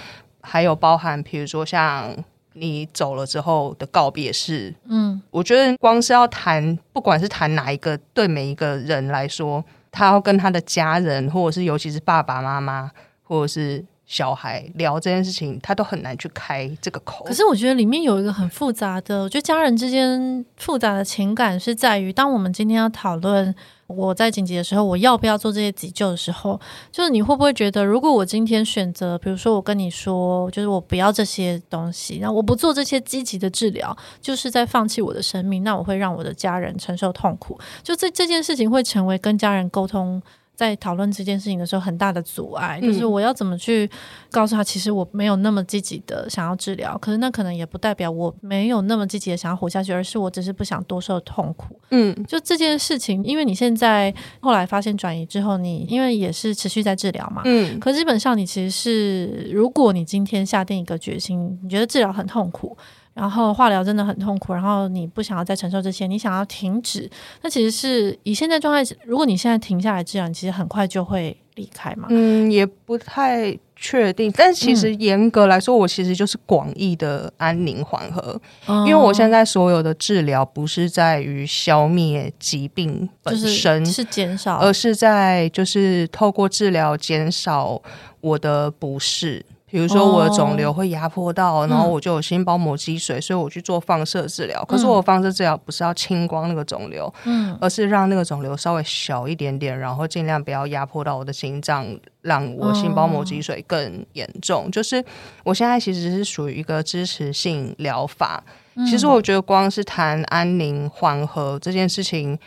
[0.41, 2.15] 还有包含，比如说像
[2.53, 4.73] 你走了之后的告别式。
[4.85, 12.91] 嗯，我觉得光是要谈，不管是谈哪一个，对每一个人来说，他要跟他的家人，或者是尤其是爸爸妈妈，
[13.23, 17.25] 或者是小孩聊这件事情，他都很难去开这个口。
[17.25, 23.55] 可是我觉得里面有一个很复杂的，我觉得家人之间复杂的情感是在于，当我们今天要讨论
[23.95, 26.59] 我在紧急的时候，我要不要做这些急救的时候，
[26.91, 37.59] 就是你会不会觉得，如果我今天选择，比如说我跟你说，就是我不要这些东西，那我不做这些积极的治疗，就是在放弃我的生命，那我会让我的家人承受痛苦。
[37.81, 40.21] 就这这件事情会成为跟家人沟通。
[40.55, 43.89] 在讨论这件事情的时候，很大的阻碍就是我要怎么去
[44.29, 51.79] 告诉他，其实我没有那么积极的想要治疗，可是那可能也不代表我没有那么积极的想要活下去，而是我只是不想多受痛苦。
[51.89, 62.77] 嗯，就这件事情，因为你现在后来发现转移之后，你因为也是持续在治疗嘛，嗯，可基本上你其实是，如果你今天下定一个决心，你觉得治疗很痛苦。
[63.13, 67.09] 然后化疗真的很痛苦，然后你不想要再承受这些，你想要停止，
[67.41, 72.07] 那其实是以现在状态，如果你现在停下来治疗，你其实很快就会离开嘛。
[72.09, 87.79] 嗯，也不太确定，但其实严格来说，嗯、我其实就是广义的安宁缓和，嗯、因为我现在所有的治疗不是在于消灭疾病本身，是减少，而是在就是透过治疗减少
[88.21, 89.45] 我的不适。
[89.73, 94.63] 比如说我的肿瘤会压迫到，哦、然后我就有心包膜积水，嗯、所以我去做放射治疗。
[94.65, 101.87] 可是我放射治疗不是要清光那个肿瘤，嗯，而是让那个肿瘤稍微小一点点，然后尽量不要压迫到我的心脏，
[102.21, 104.65] 让我心包膜积水更严重。
[104.65, 105.03] 哦、就是
[105.43, 108.43] 我现在其实是属于一个支持性疗法。
[108.75, 112.37] 嗯、其实我觉得光是谈安宁缓和这件事情，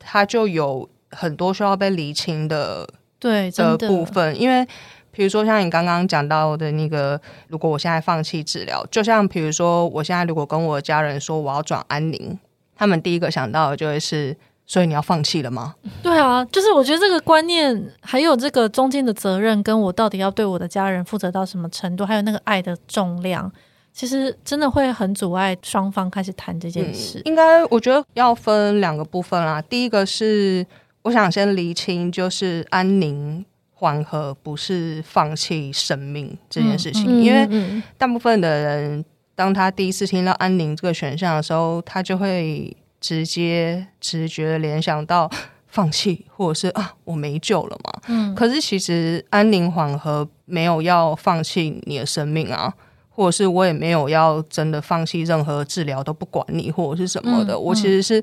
[0.00, 2.84] 它就有很多需要被厘清的
[3.20, 4.66] 对的部分，因为。
[5.14, 12.38] 比如说像你刚刚讲到的那个，如果我现在放弃治疗，就像比如说我现在如果跟我家人说我要转安宁，
[12.76, 15.76] 他们第一个想到的就会是，所以你要放弃了吗？
[16.02, 23.50] 对啊，就是我觉得这个观念，还有这个中间的责任，跟我到底要对我的家人负责到什么程度，还有那个爱的重量，
[23.92, 27.18] 其实真的会很阻碍双方开始谈这件事。
[27.20, 30.66] 嗯，应该我觉得要分两个部分啦，第一个是
[31.02, 33.44] 我想先厘清，就是安宁。
[33.76, 45.30] 缓和不是放弃生命这件事情，嗯嗯嗯、因为大部分的人，当他第一次听到安宁这个选项的时候，他就会直接直觉联想到
[45.66, 48.00] 放弃，或者是啊，我没救了嘛。
[48.06, 52.72] 嗯，可是其实安宁缓和没有要放弃你的生命啊，
[53.10, 57.54] 或者是我也没有要真的放弃任何治疗都不管你或者是什么的。
[57.54, 58.22] 嗯嗯、我其实是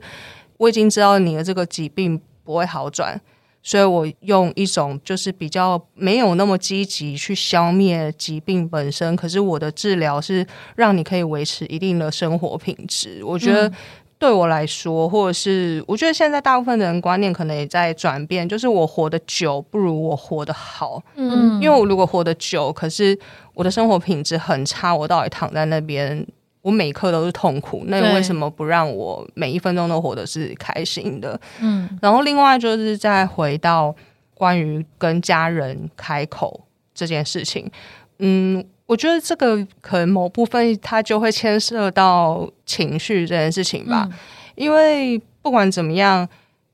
[0.57, 3.19] 我已经知道你的这个疾病不会好转。
[3.63, 10.45] 所以我用一种就是比较没有那么积极去消灭疾病本身，可是我的治疗是
[10.75, 13.23] 让你可以维持一定的生活品质。
[13.23, 13.71] 我觉得
[14.17, 21.01] 对我来说，或者是我觉得现在大部分的人观念可能也在转变，就是我活得久不如我活得好。
[21.15, 23.17] 嗯，因为我如果活得久，可是
[23.53, 26.25] 我的生活品质很差，我到底躺在那边。
[26.61, 31.39] 我每一刻都是痛苦，那为什么不让我每一分钟都活得是开心的？
[31.59, 33.95] 嗯，然后另外就是再回到
[34.35, 36.61] 关于跟家人开口
[36.93, 37.67] 这件事情，
[38.19, 44.17] 嗯，我觉得这个可能某部分它就会牵涉到情绪这件事情吧，嗯，
[44.53, 46.29] 因为不管怎么样，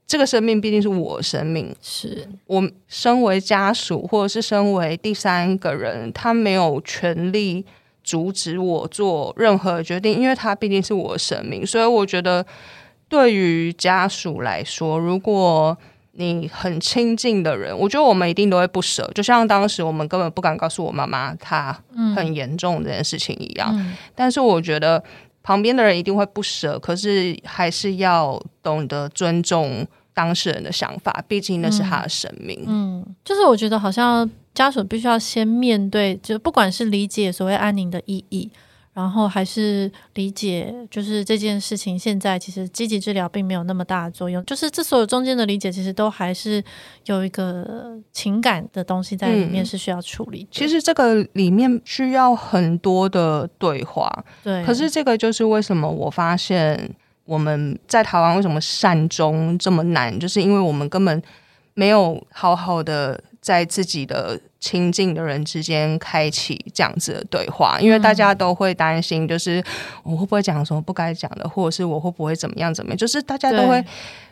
[0.05, 7.65] 这个生命毕竟是我生命，是我身为家属或者是身为第三个人，他没有权利。
[8.07, 12.45] 阻止我做任何决定，因为他毕竟是我的生命，所以我觉得
[13.09, 15.77] 对于家属来说，如果
[16.13, 19.11] 你很亲近的人，我觉得我们一定都会不舍。
[19.13, 21.77] 就像当时我们根本不敢告诉我妈妈她
[22.15, 23.71] 很严重这件事情一样。
[23.77, 25.03] 嗯、但是我觉得
[25.43, 32.63] 旁边的人一定会不舍，可是还是要懂得尊重当事人的想法，毕竟那是他的生命。
[32.65, 34.29] 嗯，嗯，就是我觉得好像。
[34.57, 38.49] 家属必须要先面对，就不管是理解所谓安宁的意义，
[38.91, 46.63] 然后还是理解，就是这件事情现在其实积极治疗并没有那么大的作用，就是这所有中间的理解，其实都还是
[47.05, 50.47] 有一个情感的东西在里面是需要处理。
[50.49, 54.11] 其实这个里面需要很多的对话，
[54.43, 54.65] 对。
[54.65, 61.21] 可是这个就是为什么我发现我们在台湾为什么善终这么难，就是因为我们根本
[61.75, 63.23] 没有好好的。
[63.39, 69.63] 在自己的亲近的人之间开启这样子的对话，因为大家都会担心，就是
[70.03, 73.81] 我会不会讲什么不该讲的，或者是我会不会怎么样怎么样，就是大家都会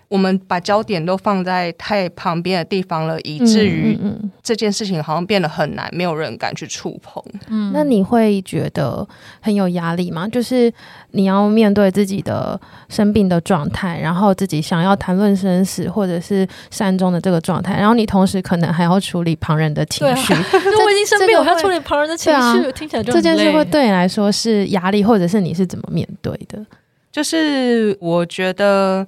[0.08, 3.98] 我们把焦点都放在太旁边的地方了，以至于
[4.44, 7.24] 这件事情好像变得很难，没有人敢去触碰。
[7.50, 9.06] 嗯，那你会觉得
[9.42, 10.28] 很有压力吗？
[10.28, 10.72] 就是
[11.12, 20.34] 你要面对自己的生病的状态，然后自己想要谈论生死或者是善终的这个状态，然后你同时可能还要处理旁人的情绪。
[20.34, 20.46] 对啊，
[20.86, 26.64] 我已经生病，我还要处理旁人的情绪，啊，听起来就这件事会对你来说是压力，或者是你是怎么面对的？
[27.12, 29.06] 就是我觉得。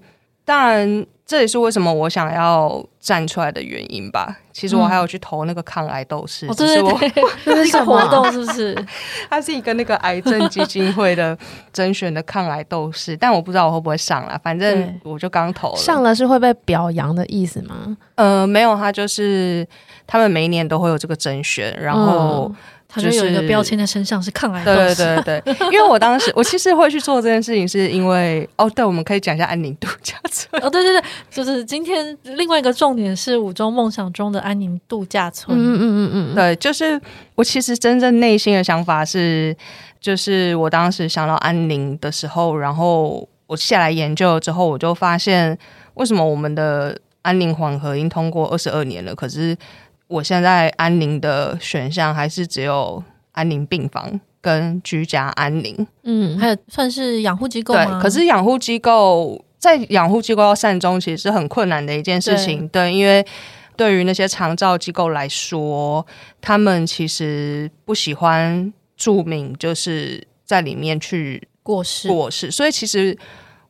[0.47, 4.37] 当然，这也是为什么我想要站出来的原因吧。
[4.53, 6.99] 其实我还有去投那个抗癌斗士，就、嗯、是我
[7.43, 8.85] 这是一个活动，是不是？
[9.29, 11.37] 它是一个那个癌症基金会的
[11.73, 14.39] 甄选的抗癌斗士，但我不知道我会不会上了。
[14.41, 17.97] 反正我就刚投了，上了是会被表扬的意思吗？
[18.15, 19.67] 呃，没有，他就是
[20.07, 22.49] 他们每一年都会有这个甄选，然后。
[22.49, 22.55] 嗯
[22.89, 24.63] 他就有一个标签在身上，是抗癌。
[24.63, 30.49] 对对对对，因为我当时我其实会去做这件事情，是因为哦，对，我们可以讲一下安宁度假村。
[30.63, 35.57] 哦，对对对，就是今天另外一个重点是五中梦想中的安宁度假村。
[35.57, 36.99] 嗯嗯嗯嗯，对，就是
[37.35, 39.55] 我其实真正内心的想法是，
[39.99, 45.57] 就是我当时想到安宁的时候，然后我下来研究了之后，我就发现
[45.95, 49.57] 为什么我们的安宁缓和已经通过二十二年了，可是。
[50.07, 57.85] 我现在安宁的选项还是只有安宁病房跟居家安宁，嗯，还有算是养护机构吗？
[57.85, 62.67] 对，可是养护机构在养护机构要善终，其实是很困难的一件事情。
[62.69, 63.25] 对，对，因为
[63.75, 66.05] 对于那些长照机构来说，
[66.39, 73.17] 他们其实不喜欢住民就是在里面去过世过世，所以其实。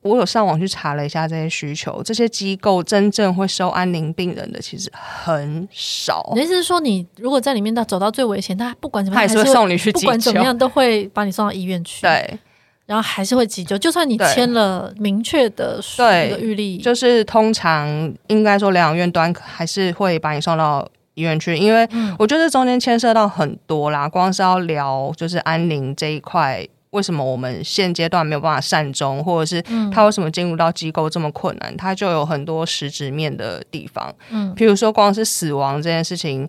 [0.07, 6.31] 我有上网去查了一下这些需求，这些机构真正会收安宁病人的其实很少。
[6.33, 12.01] 你的意思是说，你如果在里面到走到最危险，他不管怎么样，他还是会送你去急救，不管怎么样都会把你送到医院去。
[12.01, 12.39] 对，
[12.85, 17.87] 然后还是会急救，就算你签了明确的对预立，就是通常
[18.27, 26.67] 应该说疗养院端还是会把你送到医院去，因为我觉得中间牵涉到很多啦，光是要聊就是安宁这一块。
[26.91, 31.75] 为什么我们现阶段没有办法善终，或者是他为什么进入到机构这么困难？
[31.75, 36.47] 他就有很多实质面的地方，嗯，比如说光是死亡这件事情，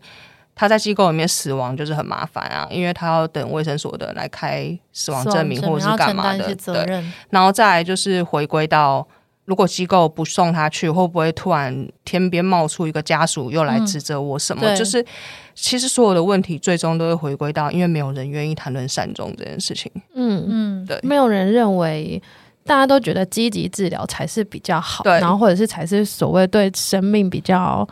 [0.55, 9.07] 他在机构里面死亡就是很麻烦啊，因为他要等卫生所的人来开死亡证明，或者是干嘛的，对，然后再来就是回归到。
[9.49, 14.63] 如果机构不送他去，会不会突然天边冒出一个家属又来指责我什么？
[14.63, 15.03] 嗯、就是
[15.55, 19.91] 其实所有的问题最终都会回归到，因为没有人愿意谈论善终这件事情。
[20.15, 22.23] 嗯嗯，对，没有人认为，
[22.67, 27.89] 大家都觉得积极治疗才是比较好，对，然后或者是才是所谓对生命比较，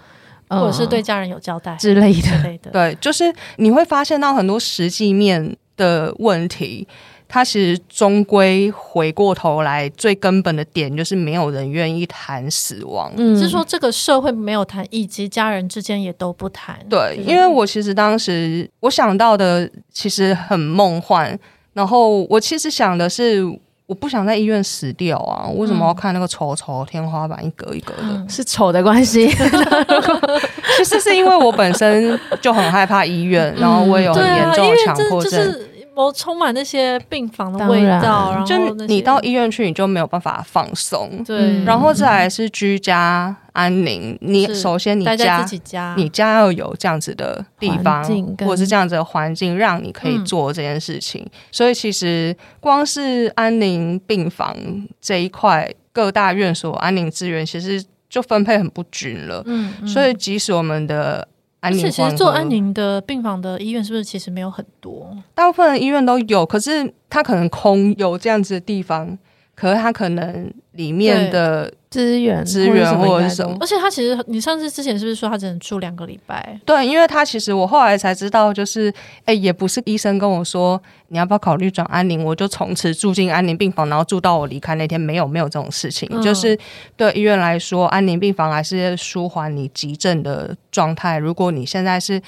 [0.49, 2.71] 呃、或者是对家人有交代之类的之类的。
[2.71, 6.87] 对，就是你会发现到很多实际面的问题。
[7.29, 13.13] 他其实终归回过头来，最根本的点就是没有人愿意谈死亡。
[13.17, 16.79] 嗯，是说这个社会没有谈，以及家人之间也都不谈。
[16.89, 21.37] 对，因为我其实当时我想到的其实很梦幻，
[21.73, 23.45] 然后我其实想的是，
[23.87, 25.49] 我不想在医院死掉啊！
[25.55, 28.03] 为什么要看那个丑丑天花板一格一格的？
[28.03, 29.29] 嗯、是丑的关系。
[30.77, 35.61] 其实是因为我本身就很害怕医院，然后我也有很严重的强迫症。
[35.97, 41.25] 我充满那些病房的味道，然后就你到医院去，你就没有办法放松。
[41.25, 44.15] 对，然后再来是居家安宁。
[44.21, 48.05] 你首先你家，家你家要有这样子的地方，
[48.41, 51.23] 或者是这样子的环境，让你可以做这件事情。
[51.25, 54.55] 嗯、所以其实光是安宁病房
[55.01, 59.43] 这一块，各大院所安宁资源其实就分配很不均了。
[59.47, 61.27] 嗯，嗯，所以即使我们的。
[61.61, 65.17] 而且其实做安宁的病房的医院是不是其实没有很多？
[65.35, 69.19] 大部分的医院都有，可是它可能空有这样子的地方，
[69.57, 71.73] 可是它可能里面的。
[71.89, 76.61] 资源资源或者是什么，而且他其实，你上次之前是不是说他只能住两个礼拜？
[76.67, 86.07] 对，因为他其实我后来才知道，就是哎、欸，也不是医生跟我说你要不要考虑转安宁，我就从此住进安宁病房，然后住到我离开那天，没有没有这种事情。
[86.13, 86.59] 嗯、就是
[86.99, 91.17] 对医院来说，安宁病房还是舒缓你急症的状态。
[91.17, 92.21] 如果你现在是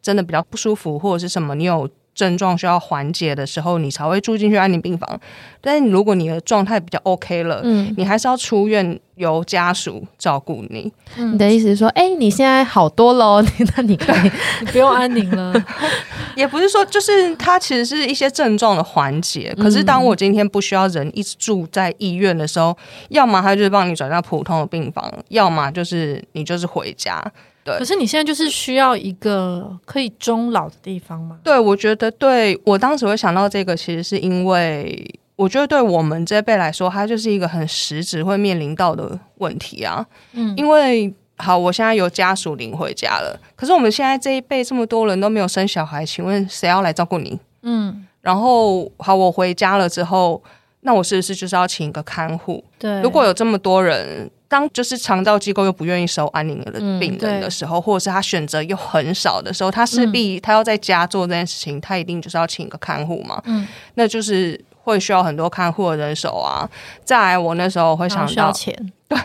[0.00, 1.86] 真的比较不舒服，或者是什么，你有。
[2.20, 5.18] 症状需要缓解的时候，你才会住进去安宁病房。
[5.62, 10.92] 但是如果你的状态比较 OK 了，嗯，你还是要出院，由家属照顾你。
[11.16, 13.42] 嗯、你的意思是说，哎、欸，你现在好多喽？
[13.76, 14.30] 那你可以
[14.60, 15.54] 你不用安宁了。
[16.36, 19.54] 也不是说，就是它其实是一些症状的缓解。
[19.58, 27.22] 可是当我今天不需要人一直住在医院的时候，嗯、要么他就是帮你转到普通的病房，要么就是你就是回家。
[27.62, 31.38] 对，可是你现在就是需要一个可以终老的地方吗？
[31.42, 40.06] 对，我觉得对我当时会想到这个，其实是因为我觉得对我们这一辈来说，它就是一个很实质会面临到的问题啊。
[40.32, 47.38] 嗯，因为好，我现在有家属领回家了，可是我们现在这一辈这么多人都没有生小孩，请问谁要来照顾你？
[47.62, 50.42] 嗯，然后好，我回家了之后，
[50.80, 52.62] 那我是不是就是要请一个看护？
[52.78, 63.40] 对，如果有这么多人，当就是长照机构又不愿意收安宁的病人的时候，嗯、或者是他选择又很少的时候，他势必他要在家做这件事情，嗯、他一定就是要请一个看护嘛。
[63.46, 64.62] 嗯，那就是。
[64.82, 66.68] 会需要很多看护的人手啊！
[67.04, 68.74] 再来，我那时候会想到钱，
[69.06, 69.16] 对，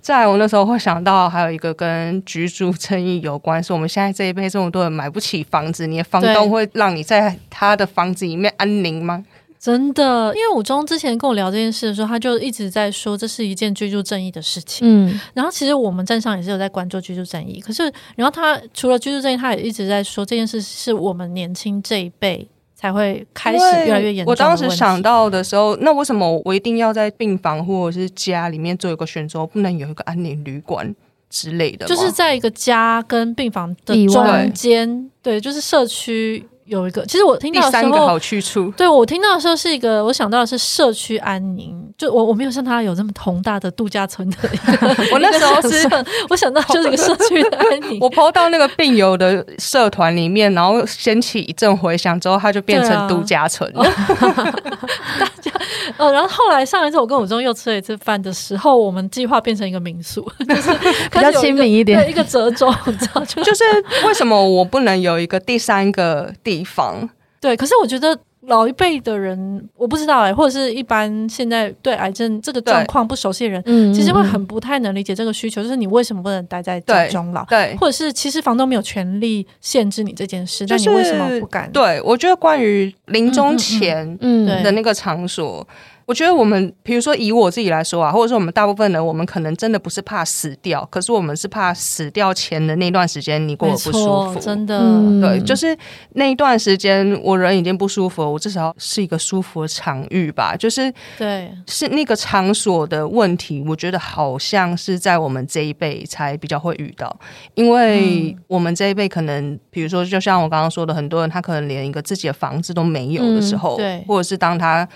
[0.00, 9.24] 再来，我那时候会想到还有一个跟居住正义有关，是我们现在这一辈这么多人买不起房子，你的房东会让你在他的房子里面安宁吗？
[9.64, 14.86] 真的，因为武忠之前跟我聊这件事的时候，他就一直在说这是一件居住正义的事情。
[14.86, 17.82] 嗯，然后其实我们站上也是有在关注居住正义，可是
[18.14, 22.46] 然后他除了居住正义，他也一直在说这件事是我们年轻这一辈。
[22.76, 24.30] 才会开始越来越严重。
[24.30, 30.94] 我当时想到的时候，那为什么我一定要在病房或者是家里面做一个选择，不能有一个安宁旅馆
[31.30, 31.86] 之类的？
[31.86, 36.46] 就是在一个家跟病房的中间，对，就是社区。
[36.66, 45.88] 有一个，其实我听到的时候，第三个好去处，对我听到的时候是一个，我想到的是社区安宁，就我我没有像他有这么宏大的度假村的一个， 我那时候是
[46.30, 47.98] 我想到就是一个社区的安宁。
[48.02, 53.84] 我 po 到那个病友的社团里面，然后掀起一阵回响之后，它就变成度假村了。
[55.20, 55.52] 大家
[55.96, 60.72] 哦，然后后来上一次我跟武忠又吃了一次饭的时候，我们计划变成一个民宿， 就是
[61.10, 63.64] 比较亲民一点，一个折中，你知道 就是
[64.06, 66.32] 为什么我不能有一个第三个？
[66.42, 67.08] 地方
[67.40, 77.44] 对，可是我觉得老一辈的人，我不知道哎、欸，或者是一般现在对癌症这个状况不熟悉的人，其实会很不太能理解这个需求，就是你为什么不能待在家中老？
[77.46, 81.70] 对，或者是其实房东没有权利限制你这件事，就是、但你为什么不敢？
[81.70, 85.66] 对，我觉得关于临终前的那个场所。
[86.06, 94.78] 我觉得我们，比如说以我自己来说啊，或者说我们大部分人，我们可能真的不是怕死掉，可是我们是怕死掉前的那段时间你过得不舒服，真的，
[95.20, 95.76] 对，就是
[96.10, 107.16] 那一段时间我人已经不舒服了，我至少是一个舒服的场域吧，就是对，是那个场所的问题，我觉得好像是在我们这一辈才比较会遇到，
[107.54, 114.86] 因为我们这一辈可能，比如说就像我刚刚说的，很多人他可能连一个自己的房子都没有的时候，对，或者是当他。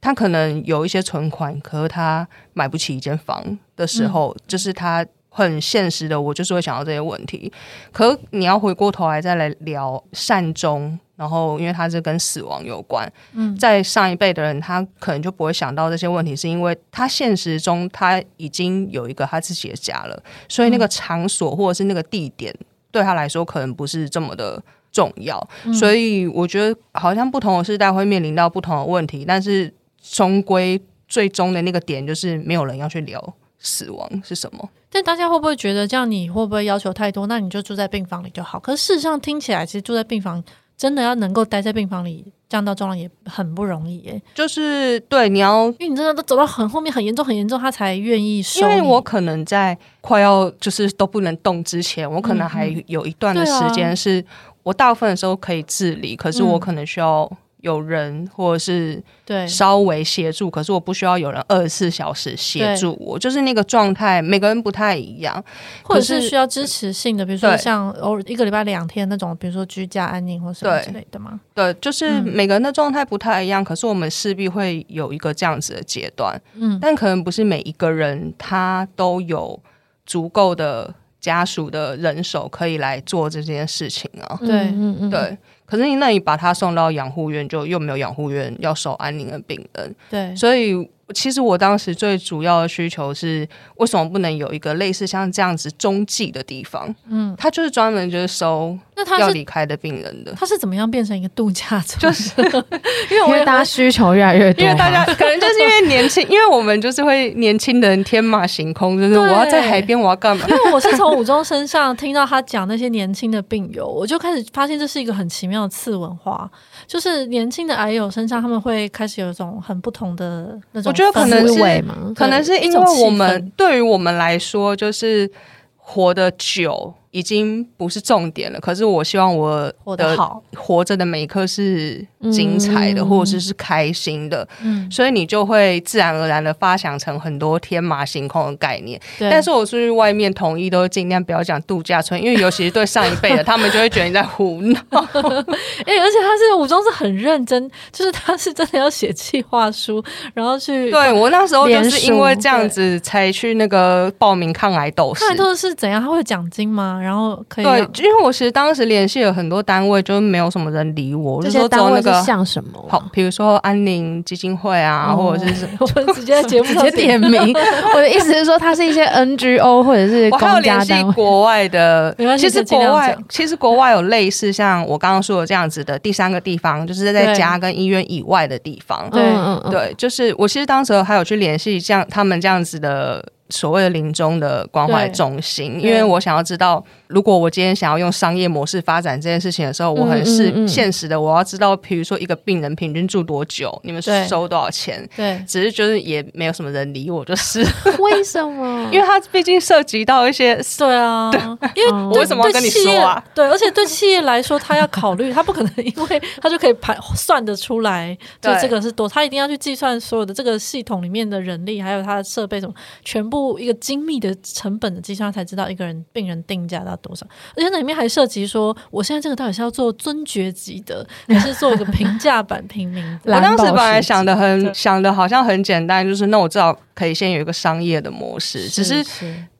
[0.00, 7.52] 他可能有一些存款，可是他买不起一间房的时候，嗯、就是他很现实的，我就是会想到这些问题。
[7.92, 22.54] 可你要回过头来再来聊善终，然后因为他是跟死亡有关，嗯，在上一辈的人，他可能就不会想到这些问题，是因为他现实中他已经有一个他自己的家了，所以那个场所或者是那个地点
[22.90, 25.48] 对他来说可能不是这么的重要。
[25.64, 29.74] 嗯、所以我觉得好像不同的世代会面临到不同的问题，但是。
[30.00, 34.68] 终归最终的那个点就是没有人要去聊死亡是什么。
[34.90, 36.10] 但大家会不会觉得这样？
[36.10, 37.26] 你会不会要求太多？
[37.26, 38.58] 那你就住在病房里就好。
[38.58, 40.42] 可是事实上听起来，其实住在病房
[40.76, 44.22] 真的要能够待在病房里降到重症也很不容易耶。
[44.34, 48.60] 就是对你要，因为你真的都走到很后面很严重很严重，他才愿意收。
[48.60, 54.24] 因为我可能在快要就是都不能动之前，我可能还有一段的时间是
[54.62, 57.30] 我大部分的时候可以自理，可是我可能需要。
[57.60, 59.46] 有人或者是对。
[59.46, 65.42] 稍微协助，可是我不需要有人二十四小时协助我，就是那个状态，每个人不太一样，
[65.82, 71.40] 或者是需要支持性的，比如说像偶尔一个礼拜两天那种，比如说居家安宁或什么之类的吗？
[71.54, 79.58] 对，就是每个人的状态不太一样，可是我们势必会有一个这样子的阶段，嗯，但可能不是每一个人他都有
[80.06, 85.38] 足够的家属的人手可以来做这件事情啊，对，嗯嗯，对。
[85.68, 90.88] 可是你那你把他送到养护院，就又没有养护院要收安宁的病人，对，所以。
[91.14, 96.94] 其实我当时最主要的需求是，为什么不能有一个类似像这样子中继的地方？
[97.08, 100.34] 嗯，他就是专门就是收那他要离开的病人的。
[100.36, 101.98] 他是怎么样变成一个度假村？
[102.00, 102.30] 就是
[103.10, 110.46] 因为我因为大家需求越来越多，因为大家可能就是因为年轻，因为我们就是会年轻的人天马行空，就是我要在海边，我要干嘛？
[110.48, 116.50] 因为我是从武忠身上听到他讲那些年轻的病友，我就开始发现这是一个很奇妙的次文化，
[116.86, 120.92] 就是年轻的癌友身上他们会开始有一种很不同的那种。
[120.98, 125.30] 我觉得可能是，可能是因为我们对于我们来说，就是
[125.76, 134.46] 活得久，已经不是重点了，可是我希望我活得好，活着的每一刻是精彩的，嗯、或者是是开心的。
[134.62, 139.00] 嗯，所以你就会自然而然的发想成很多天马行空的概念。
[139.18, 144.78] 对，但是我出去外面统一都尽量不要讲度假村，因为尤其是对上一辈的， 他们就会觉得你在胡闹。
[144.90, 150.04] 哎、欸，而且他是武装是很认真，就是他是真的要写计划书，
[150.34, 150.90] 然后去。
[150.90, 155.20] 对，我那时候就是因为这样子才去那个报名抗癌斗士。
[155.20, 156.02] 抗癌斗士是怎样？
[156.02, 156.97] 他会奖金吗？
[157.00, 161.42] 然后可以对，因为我其实当时联系了很多单位，就是没有什么人理我。
[161.42, 162.84] 这些单位是像什么？
[162.88, 167.54] 好，比如说安宁基金会啊，或者是 我们直接在节目上直接点名。
[167.94, 170.60] 我的意思是说，它是一些 NGO 或者是公家单位。
[170.62, 179.08] 联系国外的， 其实国外其实国外有类似像我刚刚说的这样子的第三个地方，就是在家跟医院以外的地方。
[179.10, 179.22] 对
[179.70, 183.24] 对，就是我其实当时还有去联系像他们这样子的。
[183.50, 195.08] 所谓的临终的关怀中心，因为我想要知道，如果我今天想要用商业模式发展这件事情的时候，我很是现实的，我要知道，比如说一个病人平均住多久，你们收多少钱？
[195.16, 197.66] 对，只是就是也没有什么人理我，就是
[197.98, 198.86] 为什么？
[198.92, 201.40] 因为他毕竟涉及到一些，对啊， 对，
[201.74, 203.24] 因为我为什么要跟你说啊？
[203.34, 213.37] 对，而且对企业来说，他要考虑，他不可能因为他就可以排算得出来，就这个是多，他一定要去计算所有的这个系统里面的人力，还有他的设备什么，全部。
[213.58, 217.26] 一个精密的成本的计算，才知道一个人病人定价到多少，
[217.56, 223.04] 而且那里面还涉及说，我现在这个到底是要做尊爵级的，还是做一个平价版平民？
[223.24, 228.68] 我当时本来想的很 想的，好像很简单，就是那我至少可以先有一个商业的模式。
[228.68, 229.04] 是只是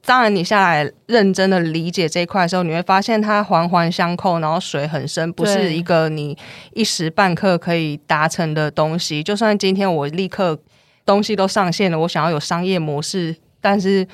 [0.05, 6.37] 当然，你下来认真的理解这一块的时候，你会发现它环环相扣，然后水很深，不是一个你
[6.73, 9.23] 一时半刻可以达成的东西。
[9.23, 10.59] 就算今天我立刻
[11.05, 13.37] 东西都上线了，我想要有商业模式。
[13.61, 14.07] 但是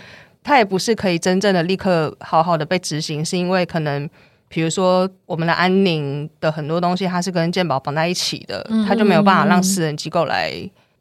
[0.42, 4.08] 它也不是可以真正的立刻好好的被执行，是因为可能
[4.48, 10.52] 比如说我们的安宁的很多东西，它是跟健保绑在一起的，它就没有办法让私人机构来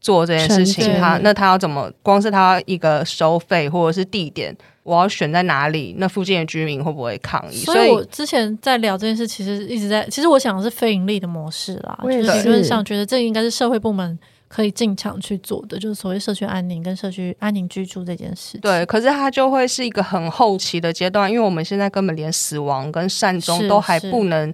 [0.02, 1.00] 做这件事情。
[1.00, 1.92] 它那它要怎么？
[2.02, 5.94] 光是它一个收费或者是地点，我要选在哪里？
[5.98, 7.58] 那附近的居民会不会抗议？
[7.58, 14.18] 所以我之前在聊这件事，其实一直在，其实我想的是非盈利的模式啦，就是理论上觉得这应该是社会部门。
[14.54, 18.56] 可以进场去做的，就是所谓社区安宁跟社区安宁居住这件事。
[18.60, 24.54] 对，可是它就会是一个很后期的阶段，因为我们现在根本连死亡跟善终都还不能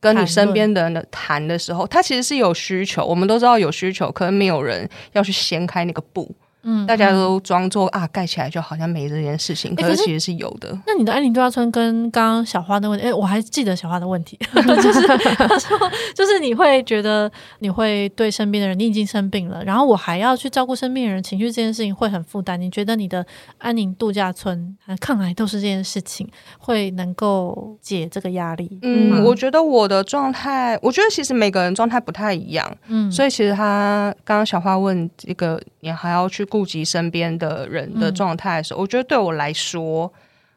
[0.00, 3.06] 跟你身边的人谈的时候，它其实是有需求。
[3.06, 6.28] 我们都知道有需求，可是没有人要去掀开那个布。
[6.68, 10.76] 嗯，大家都装作啊，盖起来就好像没这件事情，可是其实是有的。
[10.84, 14.36] 那你的安宁度假村跟刚刚小花的问题，哎，我还记得小花的问题，
[14.82, 15.16] 就是他
[15.58, 15.78] 说，
[16.12, 22.60] 就是你会觉得你会对身边的人，你已经生病了，然后我还要去照顾身边的人情绪，这件事情会很负担。
[22.60, 23.24] 你觉得你的
[23.58, 28.80] 安宁度假村抗癌都是这件事情会能够解这个压力？
[28.82, 36.44] 嗯，我觉得我的状态，我觉得其实每个人状态不太一样，嗯，所以其实他刚刚小花问这个，你还要去。
[36.56, 40.10] 顾及身边的人的状态的时候，嗯、我觉得对我来说，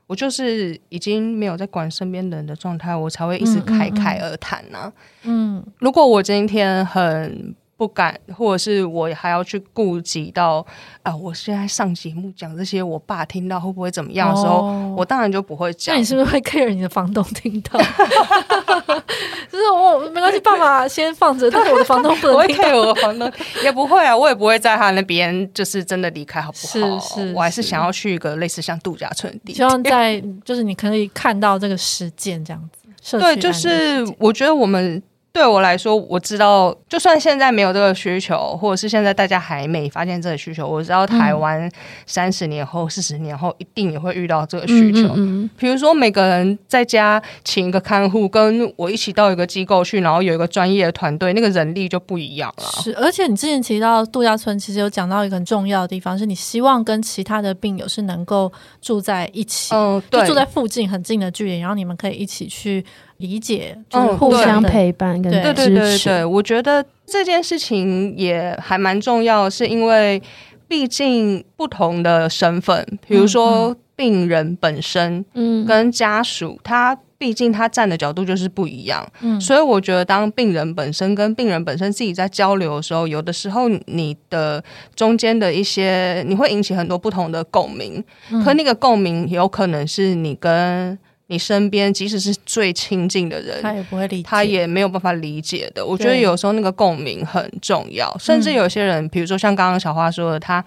[0.07, 4.93] 我就是已经没有在管身边人的状态，我才会一直侃侃而谈呢、啊。
[5.23, 7.53] 嗯，如果我今天很。
[7.79, 10.57] 不敢，或者是我还要去顾及到
[11.01, 11.17] 啊、呃！
[11.17, 15.95] 我现在上节目讲这些，我爸听到会不会怎么样的时候，哦、我当然就不会讲。
[15.95, 17.79] 那你是不是会 care 你的房东听到？
[17.79, 22.63] 就是我没关系，爸爸先放着，但是我的房东不能 听到。
[22.63, 23.31] 我会 care 我的房东
[23.63, 26.99] 也不会啊，我也不会在他那边就是真的离开，好不好？
[26.99, 33.17] 是是，我还是想要去一个类似像度假村的地方，希望在就是你可以看到这个实践这样子。
[33.17, 35.01] 对，就是我觉得我们。
[35.31, 41.69] 对我来说，我知道，就算现在没有这个需求，或者是现在大家还没发现这个需求，我知道台湾
[42.05, 45.13] 三十年后、四十年后一定也会遇到这个需求。
[45.15, 52.63] 嗯，比如说，每个人在家请一个看护，跟我一起到一个机构去，然后有一个专业的团队，那个人力就不一样了。
[52.81, 58.51] 是，而且你之前提到度假村，其实有讲到一个很重要的地方，是你希望跟其他的病友是能够
[58.81, 62.83] 住在一起，嗯，对，就住在附近很近的距离，然后你们可以一起去。
[63.19, 65.43] 理解，就是互相陪伴跟支持。
[65.43, 70.21] 对对对对对，我觉得这件事情也还蛮重要，是因为
[70.69, 84.63] 毕竟不同的身份，比如说病人本身，嗯，跟家属，他毕竟他站的角度就是不一样，嗯，所以我觉得当病人本身跟病人本身自己在交流的时候，有的时候你的
[84.95, 88.01] 中间的一些，你会引起很多不同的共鸣，
[88.45, 90.97] 可那个共鸣有可能是你跟。
[91.29, 95.85] 你身边即使是最亲近的人，他也不会理解，他也没有办法理解的。
[95.85, 100.63] 我觉得有时候那个共鸣很重要，甚至有些人，比如说像刚刚小花说的，他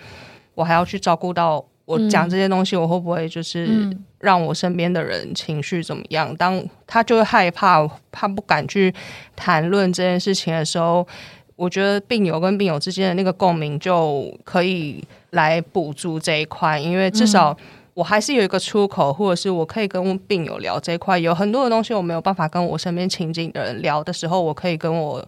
[0.55, 3.91] 我还要去照顾到我讲这些东西，我会不会就是
[4.21, 6.33] 让我身边的人情绪怎么样？
[6.37, 8.95] 当他就会害怕，他不敢去
[9.35, 11.05] 谈论这件事情的时候，
[11.57, 17.57] 我觉得病友跟病友之间的那个共鸣就可以来补足这一块，因为至少
[17.95, 21.19] 我还是有一个出口，或者是我可以跟病友聊这一块。
[21.19, 25.25] 有很多的东西我没有办法跟我身边亲近的人聊的时候，我可以跟我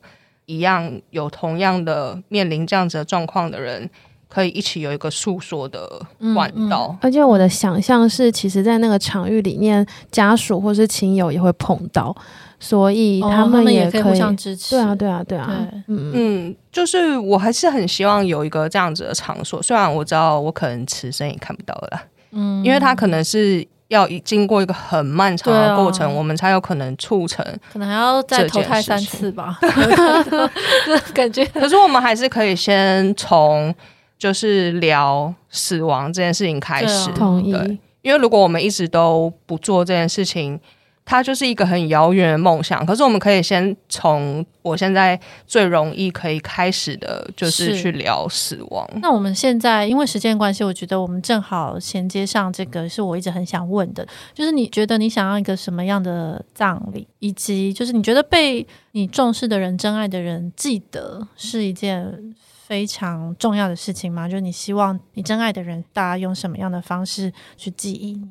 [0.46, 3.90] 一样有同样的面临这样子的状况的人。
[4.26, 5.88] 可以一起有一个诉说的
[6.34, 12.12] 管道，嗯嗯，而且我的想象是，其实，在那个场域里面，家属或是亲友也会碰到，
[12.58, 14.74] 所以他们也可以，哦，可以互相支持。
[14.74, 15.68] 对啊，对啊，对啊。
[15.86, 22.02] 嗯，就是我还是很希望有一个这样子的场所，虽然我知道我可能此生也看不到了，
[22.34, 29.58] 嗯，因为它可能是要经过一个很漫长的过程，啊，我们才有可能促成，可能还要再投胎三次吧，
[31.14, 31.44] 感觉。
[31.46, 33.74] 可是我们还是可以先从。
[34.16, 37.52] 就是聊死亡这件事情开始，对，同意。
[38.00, 40.58] 因为如果我们一直都不做这件事情，
[41.04, 42.84] 它就是一个很遥远的梦想。
[42.86, 48.88] 可是我们可以先从我现在最容易可以开始的，就是去聊死亡。
[49.02, 62.34] 那我们现在因为时间关系，我觉得我们正好衔接上这个，是我一直很想问的，就是你觉得你想要一个什么样的葬礼，以及就是你觉得被你重视的人、真爱的人记得，是一件
[62.66, 64.26] 非常重要的事情吗？
[64.26, 68.28] 就是你希望你真爱的人，大家用什么样的方式去记忆你？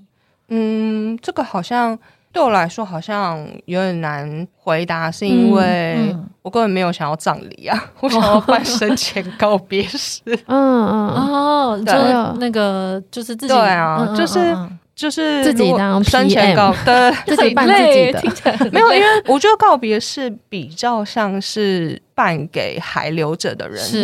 [0.49, 1.97] 嗯，这个好像
[2.34, 10.21] 对我来说好像有点难回答，是因为我根本没有想要葬礼啊，嗯嗯、我想要 办生前告别式。
[10.47, 11.93] 嗯嗯哦，对，
[12.39, 14.57] 那个就是自己对啊，就是。
[14.96, 24.04] 就是自己当生前告， 对， 自己办自己的，没有，因为我觉得告别是比较像是办给还留着的人，是，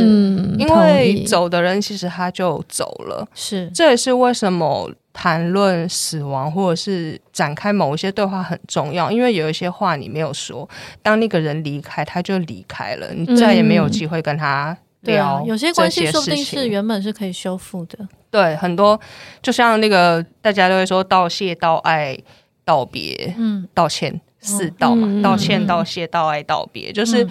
[0.57, 10.67] 因为走的人其实他就走了，是，这也是为什么谈论死亡或者是展开某一些对话很重要，因为有一些话你没有说，
[11.03, 17.99] 当那个人离开，他就离开了，你再也没有机会跟他对啊，有些关系说不定是原本是可以修复的。
[18.31, 18.99] 对，很多
[19.41, 22.17] 就像那个大家都会说道谢、道爱、
[22.63, 27.27] 道别，嗯，道歉四道嘛，嗯、道歉、道谢、道爱、道别，就是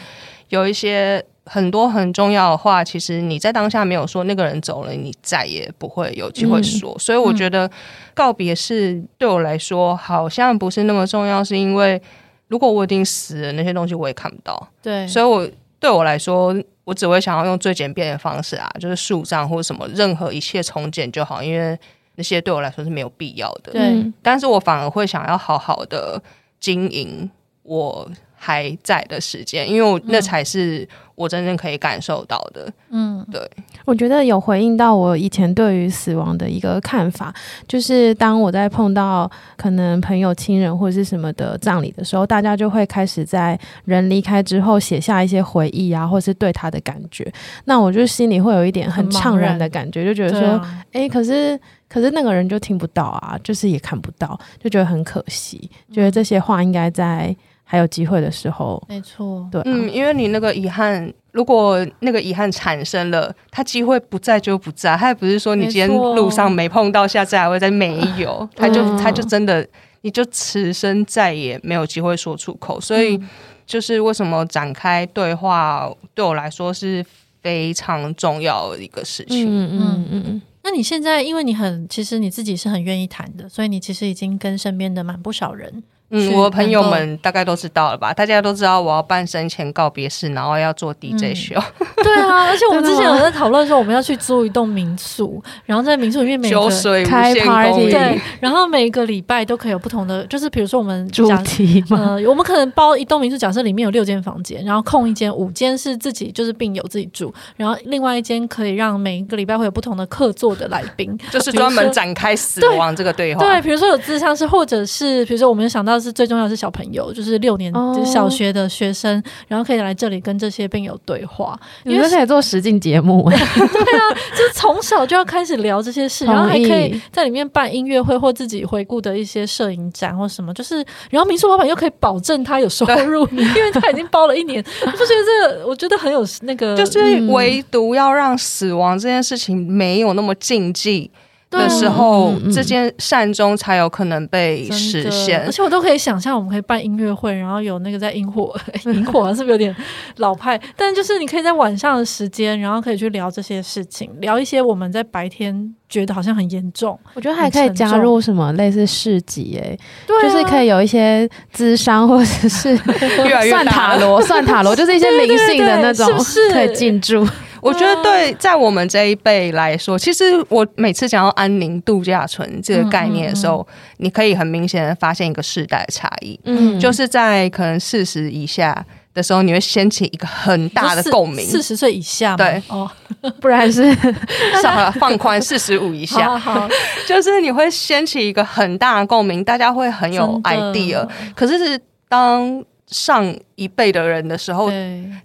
[0.49, 6.93] 有一些很多很重要的话，其实你在当下没有说，那个人走了，你再也不会有机会说。
[6.93, 7.71] 嗯、所以我觉得
[8.13, 12.03] 告别是对我来说好像不是那么重要，是因为
[12.49, 14.69] 如果我已经死了，那些东西我也看不到。
[14.83, 16.53] 对，所以我对我来说。
[16.89, 21.79] 我只会想要用最简便的方式啊，就是树葬或者什么，任何一切从简就好，因为
[22.15, 23.73] 那些对我来说是没有必要的。
[23.73, 26.19] 对，但是我反而会想要好好的
[26.59, 27.31] 经营
[27.63, 32.73] 我还在的时间，因为我那才是我真正可以感受到的。
[32.89, 33.47] 嗯，对，
[33.89, 37.33] 我觉得有回应到我以前对于死亡的一个看法，
[37.67, 47.27] 就是当我在碰到可能朋友、亲人或者是什么的葬礼的时候，大家就会开始在人离开之后写下一些回忆啊，或是对他的感觉。
[47.65, 50.61] 那我就心里会有一点很怅然的感觉，就觉得说，
[50.93, 51.59] 哎、啊，可是
[51.89, 57.35] 可是那个人就听不到啊，就是也看不到，就觉得很可惜，觉得这些话应该在。
[57.71, 69.69] 还有机会的时候，没错，对、啊，嗯，因为你那个遗憾，如果那个遗憾产生了，他机会不在就不在，他也不是说你今天路上没碰到，下次还会再没有， 他就他就真的，
[70.01, 73.21] 你就此生再也没有机会说出口，所以
[73.67, 77.05] 就是为什么展开对话对我来说是
[77.43, 80.07] 非常重要的一个事情，嗯嗯。
[80.11, 80.43] 嗯嗯。
[80.65, 85.83] 那你现在，因为你很，其实你自己是很愿意谈的，所以你其实已经跟身边的蛮不少人。
[86.11, 88.15] 嗯，我的朋友们大概都知道了吧？
[88.15, 91.55] 大家都知道我要办生前告别式，然后要做 DJ 秀。
[91.79, 96.71] 嗯、 对啊，而且我们之前有在讨论说，我们要去租一栋民宿，然后在民宿里面每个
[97.05, 113.41] 开 party，对，然后每一个礼拜都可以有不同的，就是比如说我们主题嘛，呃，我们可能包一栋民宿，假设里面有六间房间，然后空一间，五间是自己就是病友自己住，然后另外一间可以让每一个礼拜会有不同的客座的来宾，就是专门展开死亡这个对话。
[113.45, 123.29] 对，比如说有智商是，或者是比如说我们想到是最重要的是小朋友，就是六年就是小学的学生，然后可以来这里跟这些病友对话，你们可以做实境节目。
[123.31, 130.77] 对啊，就是从小就要开始聊这些事，然后还可以在里面办音乐会或自己回顾的一些摄影展或什么，就是
[131.11, 134.65] 然后民宿老板又可以保证他有收入，因为他已经包了一年。
[134.85, 141.11] 我不觉得这个，我觉得很有那个，就是唯独要让死亡这件事情没有那么禁忌。
[141.51, 145.43] 的时候，这件善终才有可能被实现。
[145.45, 149.75] 而且我都可以想象，我们可以办音乐会，然后有那个在萤火， 萤火是不是有点
[150.17, 150.61] 老派？
[150.77, 156.99] 但就是你可以在晚上的时间，然后可以去聊这些事情，聊一些我们在白天觉得好像很严重。
[157.15, 159.77] 我觉得还可以加入什么类似市集，哎，
[160.23, 162.77] 就是可以有一些咨商或者是
[163.49, 166.07] 算塔罗，算塔罗就是一些灵性的那种，
[166.53, 167.27] 可以进驻。
[167.61, 176.39] 我觉得对，在我们这一辈来说，其实我每次讲到安宁度假村这个概念的时候，嗯嗯嗯，你可以很明显的发现一个世代差异。
[176.45, 178.85] 嗯，就是在可能四十以下
[179.15, 181.47] 的时候，你会掀起一个很大的共鸣。
[181.47, 182.91] 四十岁以下，对哦，
[183.41, 183.95] 不然是
[184.63, 186.41] 放放宽四十五以下，
[187.07, 191.07] 就是你会掀起一个很大的共鸣，大家会很有 idea。
[191.35, 192.65] 可是是当。
[192.89, 194.71] 上一辈的人的时候，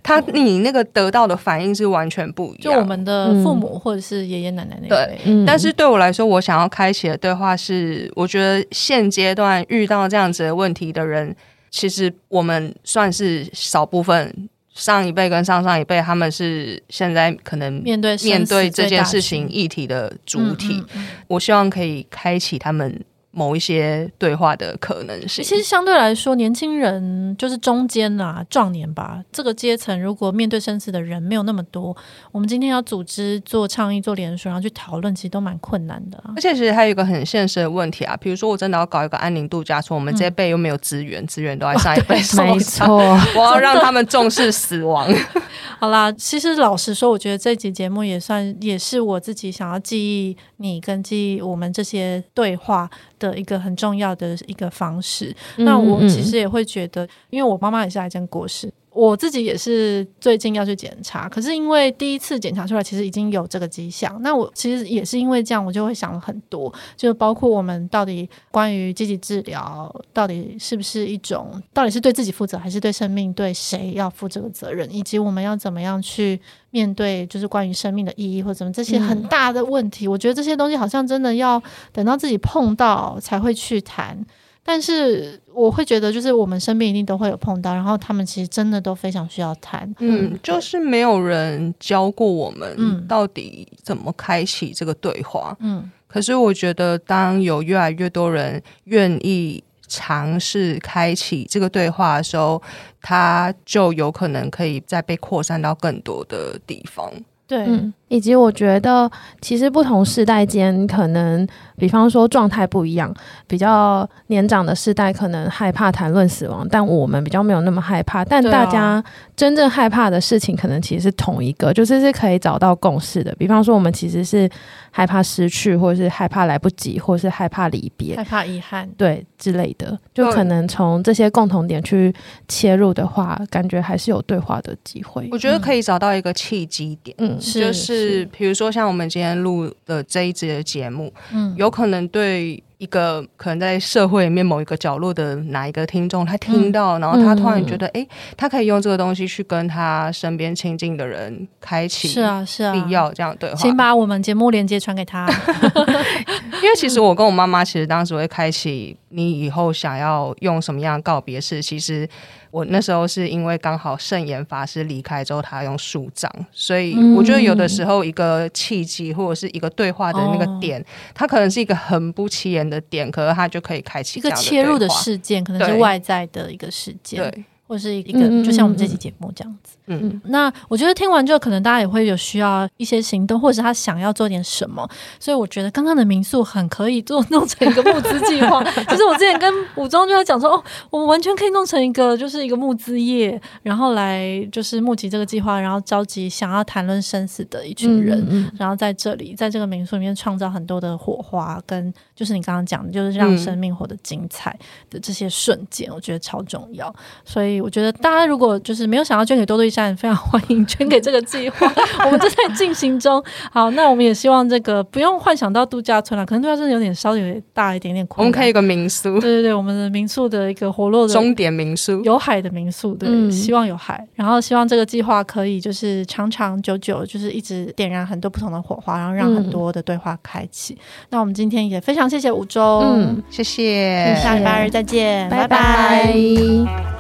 [0.04, 2.74] 他你那个得到的反应是完全不一样。
[2.74, 11.36] 就我们的父母或者是爷爷奶奶那对，但是对我来说，我想要开启的对话是，我觉得现阶段遇到这样子的问题的人，
[11.72, 14.50] 其实我们算是少部分。
[14.76, 20.84] 上一辈跟上上一辈，他们是现在可能面对面对这件事情议题的主体。
[21.28, 23.00] 我希望可以开启他们。
[23.36, 31.98] 某一些对话的可能性，其实相对来说，年轻人就是中间啊，壮年吧，这个阶层如果面对生死的人没有那么多，
[32.32, 36.34] 我们今天要组织做倡议、做联署，然后去讨论，其实都蛮困难的啊。
[36.36, 42.88] 而且其实还有一个很现实的问题啊，比如说我真的要搞一个安宁度假村，我们这一辈又没有资源，资源都在上一辈手上，没错，
[43.36, 45.12] 我要让他们重视死亡。
[45.80, 52.90] 好啦，其实老实说，我觉得这集节目也算也是我自己想要记忆你跟记忆我们这些对话
[53.32, 58.72] 的一个很重要的一个方式，嗯、那我其实也会觉得，因为我妈妈也是癌症过世。
[58.94, 76.40] 我自己也是最近要去检查，可是因为第一次检查出来其实已经有这个迹象，那我其实也是因为这样，我就会想了很多，就包括我们到底关于积极治疗到底是不是一种，到底是对自己负责还是对生命对谁要负这个责任，以及我们要怎么样去
[76.70, 84.24] 面对就是关于生命的意义或者怎么这些很大的问题，我觉得这些东西好像真的要等到自己碰到才会去谈。
[84.66, 89.94] 但是我会觉得，就是我们身边一定都会有碰到，然后他们其实真的都非常需要谈。
[90.00, 95.56] 嗯，就是没有人教过我们到底怎么开启这个对话。
[95.60, 102.62] 嗯，可是我觉得，当有越来越多人愿意尝试开启这个对话的时候，
[103.02, 107.12] 它就有可能可以再被扩散到更多的地方。
[107.48, 107.66] 对。
[107.66, 109.10] 嗯以及我觉得，
[109.42, 113.12] 其实不同世代间可能，比方说状态不一样，
[113.48, 118.24] 比较年长的世代可能害怕谈论死亡，但我们比较没有那么害怕。
[118.24, 119.04] 但大家
[119.36, 123.34] 真正害怕的事情，可能其实是同一个，就是是可以找到共识的。
[123.36, 124.50] 比方说，我们其实是
[124.92, 132.14] 害怕失去，或者是害怕来不及，或者是害怕离别，害怕遗憾，对之类的，就可能从这些共同点去
[132.48, 135.28] 切入的话，感觉还是有对话的机会。
[135.32, 137.94] 我觉得可以找到一个契机点，嗯，就是。
[137.94, 153.56] 是，比如说像我们今天录的这一集的节目，嗯，有可能对一个可能在社会里面某一个角落的哪一个听众，他听到，嗯、然后他突然觉得，哎、嗯，他可以用这个东西去跟他身边亲近的人开启，是啊，是啊，必要这样对话。
[153.56, 155.26] 请把我们节目连接传给他，
[156.62, 162.10] 因为其实我跟我妈妈，其实当时会开启你以后想要用什么样的告别式，其实。
[162.54, 170.86] 我那时候是因为刚好圣严法师离开之后，他用树葬，所以我觉得有的时候一个契机或者是一个对话的那个点，嗯、
[171.16, 179.78] 它可能是一个很不起眼的点，可是它就可以开启一个切入的事件，可能是外在的一个事件，对，或是一个就像我们这期节目这样子。
[179.88, 184.88] 嗯，那我觉得听完之后，可能大家也会有需要一些行动，或者是他想要做点什么。
[185.20, 188.64] 所以我觉得刚刚的民宿很可以做弄成一个募资计划。
[188.88, 204.58] 就是我之前跟武装就在讲说，哦，我们完全可以弄成一个，就是一个募资业，然后来就是募集这个计划，然后召集想要谈论生死的一群人，嗯嗯、然后在这里，在这个民宿里面创造很多的火花，跟就是你刚刚讲的，就是让生命活得精彩
[204.90, 206.94] 的这些瞬间，我觉得超重要。
[207.26, 211.72] 所以我觉得大家如果就是没有想要捐给多多益善，非常欢迎捐给这个计划，
[212.06, 213.24] 我们正在进行中。
[213.52, 218.26] 好，那我们也希望这个不用幻想到度假村了，可能度假村有点稍微有点大一点点困难。
[218.26, 224.06] 我们可以有个民宿，对对对，我们的民宿的一个活络的终点民宿，有海的民宿，对，嗯、希望有海。
[224.16, 230.74] 然后希望这个计划可以就是长长久久，就是一直点燃很多不同的火花，然后让很多的对话开启。
[230.74, 230.78] 嗯、
[231.10, 235.48] 那我们今天也非常谢谢五周，嗯，谢谢，下礼拜日再见，拜拜。
[235.48, 236.93] 拜拜。